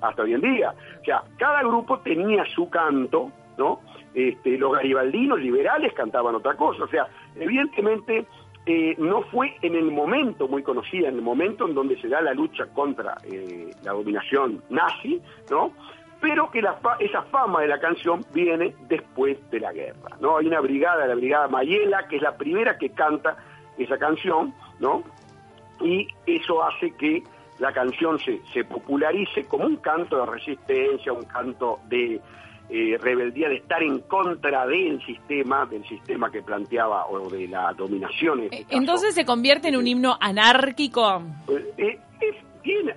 Hasta 0.02 0.24
hoy 0.24 0.34
en 0.34 0.42
día. 0.42 0.74
O 1.00 1.06
sea, 1.06 1.24
cada 1.38 1.62
grupo 1.62 2.00
tenía 2.00 2.44
su 2.56 2.70
canto, 2.70 3.32
¿no? 3.58 3.80
Este, 4.14 4.58
los 4.58 4.74
garibaldinos 4.74 5.40
liberales 5.40 5.94
cantaban 5.94 6.36
otra 6.36 6.56
cosa, 6.56 6.84
o 6.84 6.88
sea, 6.88 7.08
evidentemente 7.36 8.26
eh, 8.66 8.96
no 9.00 9.24
fue 9.24 9.56
en 9.62 9.76
el 9.76 9.90
momento 9.92 10.48
muy 10.48 10.62
conocida, 10.62 11.08
en 11.08 11.16
el 11.16 11.22
momento 11.22 11.68
en 11.68 11.74
donde 11.74 12.00
se 12.00 12.08
da 12.08 12.22
la 12.22 12.34
lucha 12.34 12.68
contra 12.68 13.18
eh, 13.24 13.72
la 13.84 13.94
dominación 13.94 14.62
nazi, 14.70 15.20
¿no? 15.50 15.72
Pero 16.20 16.52
que 16.52 16.62
esa 17.00 17.24
fama 17.24 17.62
de 17.62 17.68
la 17.68 17.80
canción 17.80 18.24
viene 18.32 18.76
después 18.88 19.38
de 19.50 19.60
la 19.60 19.74
guerra, 19.74 20.16
¿no? 20.20 20.38
Hay 20.38 20.46
una 20.46 20.60
brigada, 20.60 21.08
la 21.08 21.16
brigada 21.16 21.48
Mayela, 21.48 22.08
que 22.08 22.18
es 22.18 22.22
la 22.22 22.38
primera 22.38 22.78
que 22.78 22.92
canta 22.92 23.36
esa 23.80 23.98
canción, 23.98 24.54
¿no? 24.80 25.02
Y 25.80 26.08
eso 26.28 26.64
hace 26.64 26.92
que 26.96 27.24
la 27.58 27.74
canción 27.74 28.20
se, 28.20 28.42
se 28.54 28.64
popularice 28.64 29.46
como 29.46 29.66
un 29.66 29.78
canto 29.78 30.20
de 30.20 30.32
resistencia, 30.32 31.12
un 31.12 31.24
canto 31.24 31.80
de 31.88 32.22
eh, 32.74 32.98
rebeldía 33.02 33.50
de 33.50 33.58
estar 33.58 33.84
en 33.84 34.00
contra 34.00 34.66
del 34.66 35.06
sistema, 35.06 35.66
del 35.66 35.86
sistema 35.88 36.32
que 36.32 36.42
planteaba 36.42 37.06
o 37.08 37.30
de 37.30 37.48
la 37.48 37.74
dominación. 37.74 38.44
Este 38.50 38.66
Entonces 38.70 39.14
se 39.14 39.26
convierte 39.26 39.68
en 39.68 39.76
un 39.76 39.88
himno 39.88 40.18
anárquico. 40.22 41.22
Eh, 41.78 42.00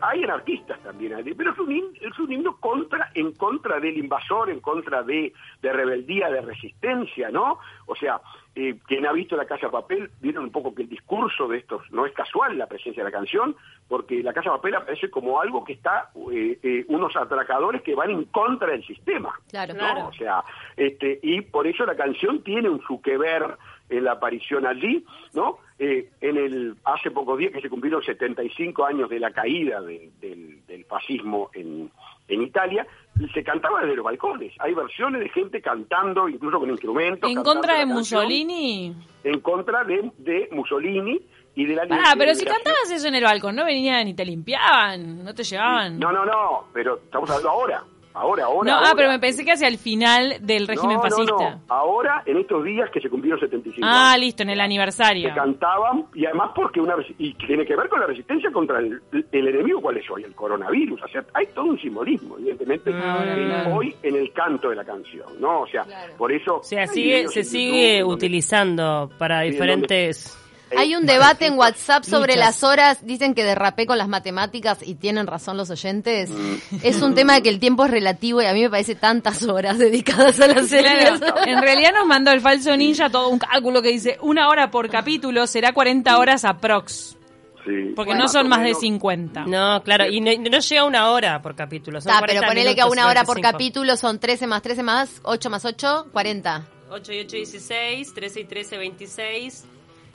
hay 0.08 0.24
anarquistas 0.24 0.78
también, 0.80 1.14
pero 1.36 1.52
es 1.52 1.58
un, 1.58 1.96
es 2.00 2.18
un 2.18 2.32
himno 2.32 2.56
contra, 2.56 3.10
en 3.14 3.32
contra 3.32 3.80
del 3.80 3.96
invasor, 3.96 4.50
en 4.50 4.60
contra 4.60 5.02
de, 5.02 5.32
de 5.62 5.72
rebeldía, 5.72 6.28
de 6.28 6.40
resistencia, 6.40 7.30
¿no? 7.30 7.58
O 7.86 7.94
sea, 7.94 8.20
eh, 8.54 8.76
quien 8.86 9.06
ha 9.06 9.12
visto 9.12 9.36
La 9.36 9.46
Casa 9.46 9.70
Papel, 9.70 10.10
vieron 10.20 10.44
un 10.44 10.50
poco 10.50 10.74
que 10.74 10.82
el 10.82 10.88
discurso 10.88 11.48
de 11.48 11.58
estos 11.58 11.90
no 11.90 12.06
es 12.06 12.12
casual 12.12 12.56
la 12.56 12.66
presencia 12.66 13.02
de 13.02 13.10
la 13.10 13.16
canción, 13.16 13.56
porque 13.88 14.22
La 14.22 14.32
Casa 14.32 14.50
Papel 14.50 14.76
aparece 14.76 15.10
como 15.10 15.40
algo 15.40 15.64
que 15.64 15.72
está, 15.72 16.10
eh, 16.32 16.58
eh, 16.62 16.84
unos 16.88 17.16
atracadores 17.16 17.82
que 17.82 17.94
van 17.94 18.10
en 18.10 18.24
contra 18.24 18.68
del 18.68 18.86
sistema. 18.86 19.34
Claro, 19.48 19.74
claro. 19.74 20.06
O 20.06 20.12
sea, 20.12 20.44
este, 20.76 21.18
y 21.22 21.40
por 21.40 21.66
eso 21.66 21.84
la 21.84 21.96
canción 21.96 22.42
tiene 22.42 22.68
un 22.68 22.80
su 22.82 23.00
que 23.00 23.16
ver 23.16 23.56
en 23.88 24.04
la 24.04 24.12
aparición 24.12 24.66
allí, 24.66 25.04
¿no? 25.32 25.58
Eh, 25.76 26.08
en 26.20 26.36
el 26.36 26.76
hace 26.84 27.10
pocos 27.10 27.36
días 27.36 27.52
que 27.52 27.60
se 27.60 27.68
cumplieron 27.68 28.00
75 28.00 28.84
años 28.84 29.10
de 29.10 29.18
la 29.18 29.32
caída 29.32 29.80
del, 29.80 30.62
fascismo 30.88 31.50
en, 31.52 31.90
en 32.28 32.42
Italia, 32.42 32.86
se 33.32 33.42
cantaba 33.42 33.80
desde 33.80 33.96
los 33.96 34.04
balcones. 34.04 34.52
Hay 34.60 34.72
versiones 34.72 35.20
de 35.20 35.28
gente 35.30 35.60
cantando, 35.60 36.28
incluso 36.28 36.60
con 36.60 36.70
instrumentos. 36.70 37.28
¿En 37.28 37.42
contra 37.42 37.78
de 37.78 37.86
Mussolini? 37.86 38.94
En 39.24 39.40
contra 39.40 39.82
de, 39.82 40.12
de 40.18 40.48
Mussolini 40.52 41.20
y 41.56 41.64
de 41.64 41.74
la 41.74 41.82
Ah, 41.90 42.14
pero 42.16 42.34
si 42.34 42.44
cantabas 42.44 42.90
eso 42.92 43.08
en 43.08 43.16
el 43.16 43.24
balcón, 43.24 43.56
¿no 43.56 43.64
venían 43.64 44.06
y 44.06 44.14
te 44.14 44.24
limpiaban? 44.24 45.24
¿No 45.24 45.34
te 45.34 45.42
llevaban? 45.42 45.98
No, 45.98 46.12
no, 46.12 46.24
no, 46.24 46.66
pero 46.72 46.96
estamos 46.96 47.28
hablando 47.30 47.50
ahora. 47.50 47.84
Ahora, 48.14 48.44
ahora. 48.44 48.70
No, 48.70 48.78
ah, 48.78 48.92
pero 48.94 49.08
me 49.08 49.18
pensé 49.18 49.44
que 49.44 49.50
hacia 49.50 49.66
el 49.66 49.76
final 49.76 50.36
del 50.40 50.68
régimen 50.68 51.00
fascista. 51.00 51.58
Ahora, 51.68 52.22
en 52.24 52.36
estos 52.38 52.62
días 52.64 52.88
que 52.90 53.00
se 53.00 53.10
cumplieron 53.10 53.40
75 53.40 53.84
Ah, 53.84 54.16
listo, 54.16 54.44
en 54.44 54.50
el 54.50 54.60
aniversario. 54.60 55.28
Se 55.28 55.34
cantaban, 55.34 56.06
y 56.14 56.24
además 56.24 56.52
porque 56.54 56.80
una 56.80 56.94
y 57.18 57.34
tiene 57.34 57.66
que 57.66 57.74
ver 57.74 57.88
con 57.88 57.98
la 57.98 58.06
resistencia 58.06 58.52
contra 58.52 58.78
el, 58.78 59.02
enemigo, 59.32 59.80
¿cuál 59.80 59.96
es 59.96 60.08
hoy? 60.08 60.22
El 60.22 60.34
coronavirus. 60.34 61.02
O 61.02 61.08
sea, 61.08 61.24
hay 61.34 61.46
todo 61.48 61.64
un 61.64 61.80
simbolismo, 61.80 62.38
evidentemente, 62.38 62.92
ah, 62.94 63.66
hoy 63.72 63.92
en 64.00 64.14
el 64.14 64.32
canto 64.32 64.70
de 64.70 64.76
la 64.76 64.84
canción, 64.84 65.26
¿no? 65.40 65.62
O 65.62 65.66
sea, 65.66 65.84
por 66.16 66.30
eso. 66.30 66.58
O 66.58 66.62
sea, 66.62 66.86
sigue, 66.86 67.26
se 67.26 67.42
sigue 67.42 68.04
utilizando 68.04 69.10
para 69.18 69.40
diferentes. 69.40 70.40
Hay 70.76 70.94
un 70.94 71.06
debate 71.06 71.46
en 71.46 71.58
WhatsApp 71.58 72.04
sobre 72.04 72.36
las 72.36 72.62
horas, 72.62 72.98
dicen 73.06 73.34
que 73.34 73.44
derrapé 73.44 73.86
con 73.86 73.98
las 73.98 74.08
matemáticas 74.08 74.78
y 74.82 74.94
tienen 74.94 75.26
razón 75.26 75.56
los 75.56 75.70
oyentes. 75.70 76.30
Mm. 76.30 76.76
Es 76.82 77.02
un 77.02 77.14
tema 77.14 77.34
de 77.34 77.42
que 77.42 77.48
el 77.48 77.60
tiempo 77.60 77.84
es 77.84 77.90
relativo 77.90 78.42
y 78.42 78.46
a 78.46 78.52
mí 78.52 78.62
me 78.62 78.70
parece 78.70 78.94
tantas 78.94 79.42
horas 79.42 79.78
dedicadas 79.78 80.40
a 80.40 80.46
la 80.46 80.62
serie. 80.64 81.08
en 81.46 81.62
realidad 81.62 81.92
nos 81.94 82.06
mandó 82.06 82.30
el 82.30 82.40
falso 82.40 82.76
ninja 82.76 83.10
todo 83.10 83.28
un 83.28 83.38
cálculo 83.38 83.82
que 83.82 83.88
dice 83.88 84.18
una 84.22 84.48
hora 84.48 84.70
por 84.70 84.88
capítulo 84.88 85.46
será 85.46 85.72
40 85.72 86.18
horas 86.18 86.44
aprox. 86.44 87.16
Sí. 87.64 87.92
Porque 87.96 88.14
no 88.14 88.28
son 88.28 88.48
más 88.48 88.62
de 88.62 88.74
50. 88.74 89.46
No, 89.46 89.82
claro, 89.82 90.06
y 90.06 90.20
no, 90.20 90.30
llega 90.30 90.82
a 90.82 90.84
una 90.84 91.10
hora 91.10 91.40
por 91.40 91.54
capítulo. 91.54 92.00
Son 92.00 92.12
pero 92.26 92.42
ponele 92.42 92.74
que 92.74 92.82
a 92.82 92.86
una 92.86 93.08
hora 93.08 93.24
por 93.24 93.40
capítulo 93.40 93.96
son 93.96 94.18
13 94.18 94.46
más 94.46 94.62
13 94.62 94.82
más 94.82 95.20
8 95.22 95.50
más 95.50 95.64
8, 95.64 96.08
40. 96.12 96.66
8 96.90 97.12
y 97.12 97.20
8, 97.20 97.36
16, 97.36 98.14
13 98.14 98.40
y 98.40 98.44
13, 98.44 98.78
26. 98.78 99.64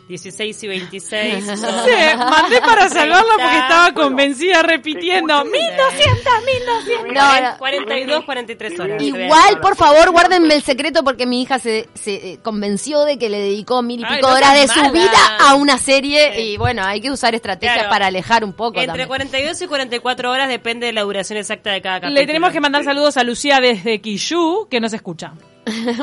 16 0.09 0.63
y 0.63 0.67
26. 0.67 1.45
son- 1.45 1.55
Sí, 1.57 1.91
mandé 2.17 2.59
para 2.61 2.89
salvarla 2.89 3.21
porque 3.29 3.43
30, 3.43 3.59
estaba 3.61 3.91
bueno, 3.91 4.09
convencida 4.09 4.63
repitiendo. 4.63 5.33
escuchen. 5.37 5.51
1200, 5.51 6.33
1200. 6.45 7.13
No, 7.13 7.41
no. 7.51 7.57
42, 7.59 8.25
43 8.25 8.79
horas. 8.79 9.01
Igual, 9.03 9.59
por 9.61 9.75
favor, 9.75 10.09
guárdenme 10.11 10.55
el 10.55 10.63
secreto 10.63 11.03
porque 11.03 11.27
mi 11.27 11.43
hija 11.43 11.59
se, 11.59 11.87
se 11.93 12.15
eh, 12.31 12.39
convenció 12.41 13.05
de 13.05 13.19
que 13.19 13.29
le 13.29 13.37
dedicó 13.39 13.83
mil 13.83 13.99
y 14.01 14.03
Ay, 14.03 14.15
pico 14.15 14.29
no 14.29 14.35
horas 14.35 14.53
de 14.55 14.67
su 14.67 14.79
mala. 14.79 14.91
vida 14.91 15.37
a 15.47 15.53
una 15.53 15.77
serie 15.77 16.41
y 16.41 16.57
bueno, 16.57 16.83
hay 16.83 17.01
que 17.01 17.11
usar 17.11 17.35
estrategias 17.35 17.75
Claro. 17.75 17.89
para 17.91 18.07
alejar 18.07 18.43
un 18.43 18.53
poco 18.53 18.79
Entre 18.79 18.87
también. 18.87 19.07
42 19.09 19.61
y 19.61 19.67
44 19.67 20.31
horas 20.31 20.49
depende 20.49 20.87
de 20.87 20.93
la 20.93 21.03
duración 21.03 21.37
exacta 21.37 21.71
de 21.71 21.83
cada 21.83 21.99
capítulo. 22.01 22.19
Le 22.19 22.25
tenemos 22.25 22.51
que 22.51 22.59
mandar 22.59 22.83
saludos 22.83 23.15
a 23.17 23.23
Lucía 23.23 23.59
desde 23.61 24.01
Quillú, 24.01 24.67
que 24.71 24.79
nos 24.79 24.91
escucha. 24.93 25.33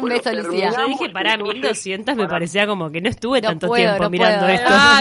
Un 0.03 0.09
beso, 0.09 0.33
Lucía. 0.33 0.71
Yo 0.77 0.87
dije, 0.87 1.11
pará, 1.11 1.35
Entonces, 1.35 1.55
1200 1.57 2.17
me 2.17 2.29
parecía 2.29 2.67
como 2.67 2.91
que 2.91 3.01
no 3.01 3.09
estuve 3.09 3.41
No 3.41 3.49
tanto 3.49 3.67
puedo, 3.69 3.83
tiempo 3.85 4.03
no 4.05 4.11
mirando 4.11 4.41
puedo. 4.47 4.53
esto. 4.55 4.69
Ah, 4.71 5.01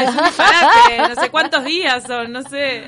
un 1.03 1.10
no 1.15 1.22
sé 1.22 1.29
cuántos 1.29 1.63
días 1.65 2.03
son, 2.03 2.31
no 2.31 2.41
sé. 2.43 2.84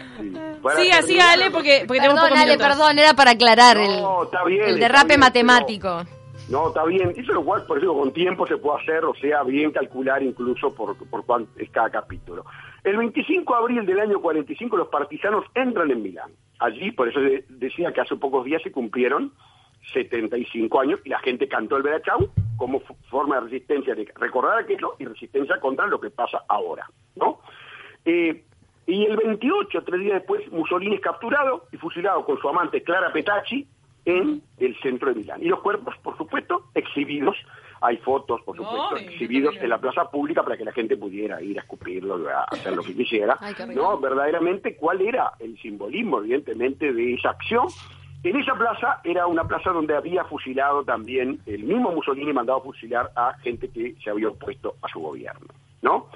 Para 0.62 0.76
Siga, 0.80 1.02
siga, 1.02 1.32
Ale, 1.34 1.52
porque, 1.52 1.84
porque 1.88 2.02
tenemos 2.02 2.20
Perdón, 2.22 2.30
pocos 2.30 2.40
Ale, 2.44 2.52
minutos. 2.58 2.68
perdón, 2.78 3.00
era 3.00 3.14
para 3.14 3.32
aclarar 3.32 3.78
el, 3.78 4.02
No, 4.02 4.24
está 4.24 4.44
bien, 4.46 4.64
el 4.64 4.70
está 4.76 4.80
derrape 4.88 5.08
bien, 5.10 5.20
matemático. 5.20 6.04
No, 6.50 6.70
está 6.70 6.86
bien. 6.86 7.14
Eso 7.18 7.34
lo 7.34 7.44
cual, 7.44 7.66
por 7.66 7.78
eso 7.78 7.94
con 7.94 8.14
tiempo 8.14 8.48
se 8.48 8.56
puede 8.58 8.82
hacer, 8.82 9.04
o 9.04 9.14
sea, 9.16 9.44
bien 9.44 9.72
calcular 9.72 10.24
incluso 10.24 10.74
por, 10.74 10.96
por 11.10 11.26
cuánto 11.26 11.52
es 11.60 11.70
cada 11.72 11.90
capítulo. 11.90 12.46
El 12.86 12.96
25 12.98 13.54
de 13.54 13.60
abril 13.60 13.86
del 13.86 14.00
año 14.00 14.22
45 14.22 14.78
los 14.78 14.88
partisanos 14.88 15.44
entran 15.54 15.92
en 15.92 16.02
Milán. 16.02 16.32
Allí, 16.60 16.92
por 16.92 17.10
eso 17.10 17.20
de- 17.20 17.44
decía 17.50 17.92
que 17.92 18.00
hace 18.00 18.16
pocos 18.16 18.46
días 18.46 18.62
se 18.64 18.72
cumplieron 18.72 19.34
75 19.94 20.80
años 20.80 21.00
y 21.04 21.10
la 21.10 21.20
gente 21.20 21.48
cantó 21.48 21.78
el 21.78 21.84
Verachau 21.84 22.30
como 22.58 22.82
forma 23.10 23.36
de 23.36 23.42
resistencia, 23.42 23.96
de 23.96 24.12
recordar 24.16 24.60
aquello 24.60 24.96
y 25.00 25.06
resistencia 25.06 25.60
contra 25.60 25.88
lo 25.88 26.00
que 26.00 26.10
pasa 26.10 26.44
ahora, 26.48 26.90
¿no? 27.16 27.40
Eh, 28.04 28.44
y 28.88 29.06
el 29.06 29.18
28, 29.18 29.84
tres 29.84 30.00
días 30.00 30.14
después, 30.16 30.50
Mussolini 30.52 30.96
es 30.96 31.02
capturado 31.02 31.66
y 31.72 31.78
fusilado 31.78 32.26
con 32.26 32.40
su 32.40 32.48
amante 32.48 32.82
Clara 32.84 33.12
Petacci 33.12 33.68
en 34.06 34.42
el 34.58 34.80
centro 34.80 35.10
de 35.10 35.16
Milán. 35.16 35.44
Y 35.44 35.50
los 35.50 35.60
cuerpos, 35.60 35.94
por 36.02 36.18
supuesto, 36.18 36.70
exhibidos. 36.74 37.36
Hay 37.82 37.98
fotos, 37.98 38.42
por 38.42 38.56
supuesto, 38.56 38.96
exhibidos 38.96 39.56
en 39.58 39.70
la 39.70 39.78
plaza 39.78 40.10
pública 40.10 40.42
para 40.42 40.58
que 40.58 40.64
la 40.64 40.72
gente 40.72 40.98
pudiera 40.98 41.42
ir 41.42 41.60
a 41.60 41.62
escupirlo, 41.62 42.28
a 42.30 42.46
hacer 42.46 42.74
lo 42.76 42.82
que 42.82 42.96
quisiera. 42.96 43.38
Ay, 43.40 43.54
no, 43.76 44.00
verdaderamente, 44.00 44.78
¿cuál 44.78 45.02
era 45.02 45.34
el 45.40 45.60
simbolismo, 45.60 46.20
evidentemente, 46.20 46.92
de 46.92 47.14
esa 47.14 47.32
acción? 47.32 47.68
En 48.24 48.36
esa 48.36 48.56
plaza 48.56 49.00
era 49.04 49.28
una 49.28 49.44
plaza 49.44 49.72
donde 49.72 49.96
había 49.96 50.24
fusilado 50.26 50.84
también 50.84 51.40
el 51.46 51.64
mismo 51.64 51.92
Mussolini 51.92 52.34
mandado 52.34 52.60
a 52.60 52.64
fusilar 52.64 53.12
a 53.16 53.34
gente 53.40 53.70
que 53.70 53.96
se 54.04 54.10
había 54.10 54.30
opuesto 54.30 54.76
a 54.82 54.88
su 54.88 55.00
gobierno, 55.00 55.48
¿no? 55.82 56.08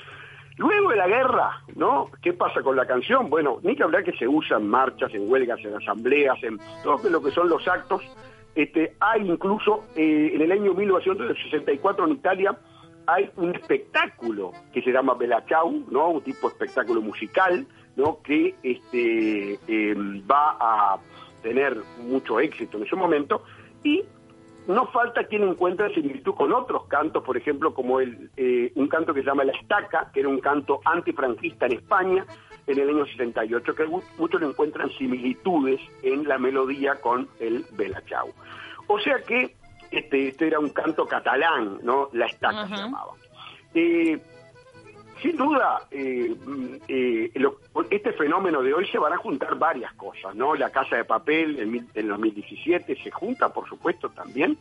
Luego 0.58 0.90
de 0.90 0.98
la 0.98 1.08
guerra, 1.08 1.64
¿no? 1.76 2.10
¿Qué 2.22 2.34
pasa 2.34 2.62
con 2.62 2.76
la 2.76 2.86
canción? 2.86 3.30
Bueno, 3.30 3.60
ni 3.64 3.76
que 3.76 3.84
hablar 3.84 4.04
que 4.04 4.12
se 4.14 4.28
usa 4.28 4.58
en 4.58 4.68
marchas, 4.68 5.14
en 5.14 5.30
huelgas, 5.30 5.60
en 5.64 5.76
asambleas, 5.76 6.38
en 6.44 6.60
todo 6.84 7.10
lo 7.10 7.22
que 7.22 7.32
son 7.32 7.50
los 7.50 7.68
actos. 7.68 8.02
Este, 8.54 8.96
hay 9.00 9.22
incluso 9.22 9.86
eh, 9.96 10.32
en 10.34 10.42
el 10.42 10.52
año 10.52 10.74
1964 10.74 12.06
en 12.06 12.12
Italia 12.12 12.58
hay 13.08 13.30
un 13.38 13.56
espectáculo 13.56 14.52
que 14.74 14.82
se 14.82 14.92
llama 14.92 15.14
Bella 15.14 15.44
Ciao, 15.48 15.72
¿no? 15.90 16.10
Un 16.10 16.22
tipo 16.22 16.48
de 16.48 16.54
espectáculo 16.54 17.02
musical, 17.02 17.66
¿no? 17.96 18.22
Que 18.22 18.56
este 18.62 19.54
eh, 19.68 19.96
va 20.30 20.58
a 20.60 21.00
tener 21.42 21.78
mucho 22.00 22.40
éxito 22.40 22.78
en 22.78 22.84
ese 22.86 22.96
momento 22.96 23.44
y 23.84 24.04
no 24.68 24.86
falta 24.88 25.24
quien 25.26 25.44
encuentre 25.44 25.94
similitud 25.94 26.36
con 26.36 26.54
otros 26.54 26.86
cantos, 26.86 27.24
por 27.24 27.36
ejemplo, 27.36 27.74
como 27.74 28.00
el, 28.00 28.30
eh, 28.38 28.72
un 28.76 28.88
canto 28.88 29.14
que 29.14 29.22
se 29.22 29.26
llama 29.26 29.44
La 29.44 29.54
Estaca, 29.54 30.12
que 30.14 30.20
era 30.20 30.30
un 30.30 30.40
canto 30.40 30.80
antifranquista 30.86 31.66
en 31.66 31.74
España 31.74 32.26
en 32.68 32.78
el 32.80 32.90
año 32.90 33.06
68, 33.08 33.74
que 33.76 33.86
mu- 33.88 34.04
muchos 34.20 34.40
encuentran 34.44 34.90
similitudes 34.92 35.82
en 36.04 36.28
la 36.28 36.38
melodía 36.38 36.96
con 37.02 37.28
el 37.40 37.66
Bella 37.72 38.02
Ciao. 38.08 38.28
O 38.88 39.00
sea 39.00 39.18
que 39.28 39.56
este, 39.90 40.28
este 40.28 40.48
era 40.48 40.60
un 40.60 40.70
canto 40.70 41.06
catalán, 41.08 41.80
¿no? 41.84 42.10
La 42.14 42.28
Estaca 42.28 42.68
se 42.68 42.76
llamaba. 42.76 43.14
Eh, 43.74 44.20
sin 45.22 45.38
duda, 45.38 45.82
eh, 45.92 46.36
mm, 46.46 46.66
eh, 46.88 47.32
este 47.90 48.14
fenómeno 48.14 48.62
de 48.62 48.74
hoy 48.74 48.88
se 48.88 48.98
van 48.98 49.14
a 49.14 49.18
juntar 49.18 49.56
varias 49.58 49.94
cosas, 49.94 50.36
¿no? 50.36 50.56
La 50.56 50.70
Casa 50.72 50.96
de 50.98 51.06
Papel 51.06 51.60
en, 51.60 51.88
en 51.94 52.08
2017 52.08 52.96
se 53.04 53.12
junta, 53.12 53.54
por 53.54 53.68
supuesto, 53.68 54.10
también 54.10 54.58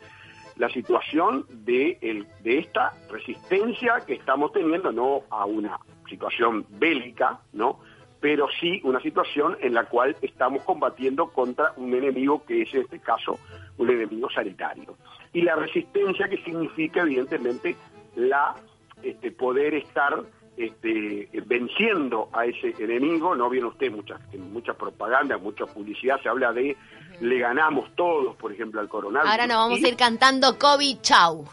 la 0.57 0.69
situación 0.69 1.47
de, 1.49 1.97
el- 2.03 2.27
de 2.43 2.59
esta 2.59 2.93
resistencia 3.11 4.01
que 4.07 4.15
estamos 4.15 4.53
teniendo, 4.53 4.93
no 4.93 5.23
a 5.31 5.47
una 5.47 5.79
situación 6.09 6.67
bélica, 6.69 7.41
¿no? 7.53 7.81
Pero 8.21 8.47
sí 8.61 8.81
una 8.85 9.01
situación 9.01 9.57
en 9.61 9.73
la 9.73 9.85
cual 9.85 10.15
estamos 10.21 10.63
combatiendo 10.65 11.29
contra 11.29 11.73
un 11.77 11.95
enemigo 11.95 12.45
que 12.45 12.63
es 12.63 12.75
en 12.75 12.83
este 12.83 12.99
caso 12.99 13.39
un 13.79 13.89
enemigo 13.89 14.29
sanitario. 14.29 14.97
Y 15.33 15.41
la 15.43 15.55
resistencia 15.57 16.29
que 16.29 16.37
significa, 16.45 17.01
evidentemente, 17.01 17.77
la 18.17 18.55
este, 19.03 19.31
poder 19.31 19.73
estar 19.75 20.23
este, 20.67 21.29
venciendo 21.47 22.29
a 22.33 22.45
ese 22.47 22.75
enemigo. 22.79 23.35
No 23.35 23.49
viene 23.49 23.69
usted 23.69 23.91
muchas 23.91 24.21
en 24.33 24.53
mucha 24.53 24.75
propaganda, 24.75 25.39
mucha 25.39 25.67
publicidad, 25.67 26.21
se 26.23 26.29
habla 26.29 26.53
de 26.53 26.77
le 27.21 27.39
ganamos 27.39 27.95
todos, 27.97 28.35
por 28.37 28.53
ejemplo, 28.53 28.81
al 28.81 28.89
coronavirus. 28.89 29.31
Ahora 29.31 29.47
nos 29.47 29.57
vamos 29.57 29.81
Y 29.81 29.85
a 29.85 29.89
ir 29.89 29.97
cantando 29.97 30.59
COVID 30.59 30.99
Chau. 31.03 31.45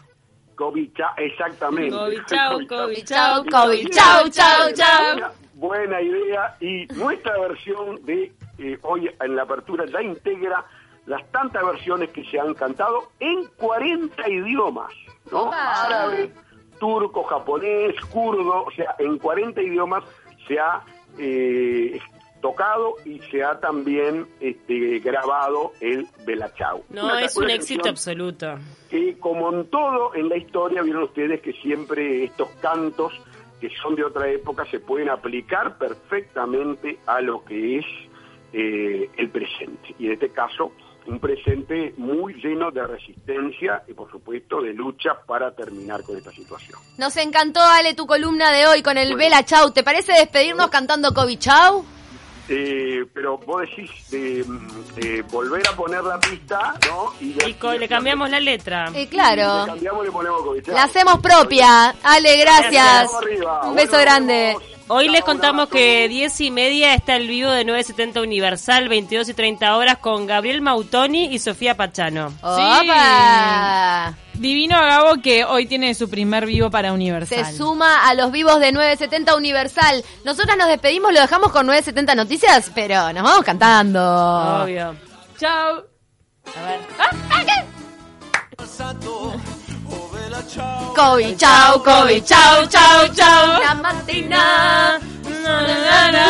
COVID, 0.54 0.90
cha- 0.92 1.14
exactamente. 1.18 1.94
COVID, 1.96 2.18
chau, 2.26 2.66
COVID, 2.66 3.04
chau, 3.04 3.44
COVID, 3.44 3.88
chau, 3.90 4.28
chau, 4.28 4.72
chau. 4.74 5.30
Buena, 5.54 6.00
idea 6.02 6.56
y 6.60 6.86
nuestra 6.94 7.38
versión 7.38 8.04
de 8.04 8.32
eh, 8.58 8.78
hoy 8.82 9.08
en 9.20 9.36
la 9.36 9.42
apertura 9.42 9.84
ya 9.86 10.02
integra 10.02 10.64
las 11.06 11.24
tantas 11.30 11.64
versiones 11.64 12.10
que 12.10 12.24
se 12.24 12.38
han 12.40 12.54
cantado 12.54 13.10
en 13.20 13.46
40 13.56 14.28
idiomas, 14.28 14.92
¿no? 15.30 15.50
Árabe, 15.52 16.32
turco, 16.78 17.22
japonés, 17.24 17.94
kurdo, 18.12 18.64
o 18.64 18.70
sea, 18.72 18.94
en 18.98 19.18
40 19.18 19.60
idiomas 19.62 20.04
se 20.46 20.58
ha 20.58 20.82
eh, 21.18 21.98
tocado 22.40 22.94
y 23.04 23.18
se 23.30 23.42
ha 23.42 23.58
también 23.58 24.26
este, 24.40 25.00
grabado 25.00 25.72
el 25.80 26.06
Bella 26.24 26.48
Ciao. 26.56 26.82
No, 26.90 27.06
Una- 27.06 27.22
es 27.22 27.36
un 27.36 27.50
éxito 27.50 27.88
absoluto. 27.88 28.54
que 28.88 29.18
como 29.18 29.52
en 29.52 29.66
todo 29.68 30.14
en 30.14 30.28
la 30.28 30.36
historia 30.36 30.82
vieron 30.82 31.02
ustedes 31.04 31.40
que 31.40 31.52
siempre 31.54 32.24
estos 32.24 32.48
cantos 32.60 33.12
que 33.60 33.68
son 33.82 33.96
de 33.96 34.04
otra 34.04 34.28
época 34.30 34.64
se 34.70 34.78
pueden 34.78 35.08
aplicar 35.10 35.76
perfectamente 35.78 36.98
a 37.06 37.20
lo 37.20 37.44
que 37.44 37.78
es 37.78 37.86
eh, 38.52 39.10
el 39.16 39.28
presente 39.30 39.94
y 39.98 40.06
en 40.06 40.12
este 40.12 40.28
caso 40.30 40.70
un 41.08 41.18
presente 41.18 41.94
muy 41.96 42.34
lleno 42.34 42.70
de 42.70 42.86
resistencia 42.86 43.82
y 43.88 43.94
por 43.94 44.10
supuesto 44.10 44.60
de 44.60 44.72
lucha 44.74 45.10
para 45.26 45.50
terminar 45.54 46.02
con 46.02 46.16
esta 46.16 46.30
situación. 46.30 46.78
Nos 46.98 47.16
encantó, 47.16 47.60
Ale, 47.60 47.94
tu 47.94 48.06
columna 48.06 48.50
de 48.52 48.66
hoy 48.66 48.82
con 48.82 48.96
el 48.98 49.08
Bueno. 49.14 49.18
Bella 49.24 49.44
Chau. 49.44 49.70
¿Te 49.72 49.82
parece 49.82 50.12
despedirnos 50.12 50.68
cantando 50.68 51.12
COVID 51.14 51.38
Chau? 51.38 51.84
Eh, 52.50 53.04
pero 53.12 53.36
vos 53.38 53.60
decís 53.60 53.90
de 54.10 55.22
volver 55.30 55.62
a 55.68 55.76
poner 55.76 56.02
la 56.02 56.18
pista, 56.18 56.74
¿no? 56.88 57.12
Y, 57.20 57.36
Y 57.46 57.54
co- 57.54 57.74
le 57.74 57.86
cambiamos 57.88 58.30
la 58.30 58.40
letra. 58.40 58.86
Eh, 58.88 58.92
Le 59.00 59.08
claro. 59.08 59.66
cambiamos, 59.66 60.04
le 60.06 60.10
ponemos 60.10 60.42
COVID. 60.42 60.68
La 60.68 60.84
hacemos 60.84 61.18
propia. 61.20 61.94
Ale, 62.02 62.38
gracias. 62.38 63.10
Un 63.64 63.74
beso 63.74 63.90
Bueno, 63.92 64.02
grande. 64.02 64.56
Hoy 64.90 65.08
les 65.08 65.22
contamos 65.22 65.68
que 65.68 66.08
10 66.08 66.40
y 66.40 66.50
media 66.50 66.94
está 66.94 67.16
el 67.16 67.28
vivo 67.28 67.50
de 67.50 67.64
970 67.64 68.22
Universal, 68.22 68.88
22 68.88 69.28
y 69.28 69.34
30 69.34 69.76
horas 69.76 69.98
con 69.98 70.26
Gabriel 70.26 70.62
Mautoni 70.62 71.26
y 71.26 71.38
Sofía 71.38 71.76
Pachano. 71.76 72.32
Opa. 72.40 74.14
Divino 74.34 74.76
a 74.76 74.86
Gabo 74.86 75.20
que 75.20 75.44
hoy 75.44 75.66
tiene 75.66 75.94
su 75.94 76.08
primer 76.08 76.46
vivo 76.46 76.70
para 76.70 76.92
Universal. 76.92 77.44
Se 77.44 77.56
suma 77.56 78.08
a 78.08 78.14
los 78.14 78.32
vivos 78.32 78.60
de 78.60 78.72
970 78.72 79.36
Universal. 79.36 80.04
Nosotras 80.24 80.56
nos 80.56 80.68
despedimos, 80.68 81.12
lo 81.12 81.20
dejamos 81.20 81.52
con 81.52 81.66
970 81.66 82.14
Noticias, 82.14 82.70
pero 82.74 83.12
nos 83.12 83.22
vamos 83.22 83.44
cantando. 83.44 84.62
Obvio. 84.62 84.96
Chao. 85.38 85.84
passato, 88.56 89.22
oh 89.22 89.30
bella 89.30 89.44
ciao. 89.44 89.57
COVID 90.28 91.38
Chau, 91.38 91.78
COVID 91.80 92.20
Chau, 92.26 92.66
Chau, 92.68 93.08
Chau. 93.16 93.60
La 93.64 93.74
mattina. 93.74 95.00
Na, 95.24 95.56
na, 95.64 96.10
na. 96.12 96.28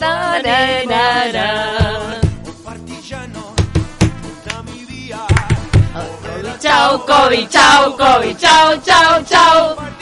Na, 0.00 0.40
na, 0.40 1.32
na. 1.32 1.46
Chau, 6.58 6.98
COVID 7.04 7.50
Chau, 7.50 7.92
COVID 7.96 8.38
Chau, 8.38 8.80
Chau, 8.80 9.22
Chau. 9.22 9.95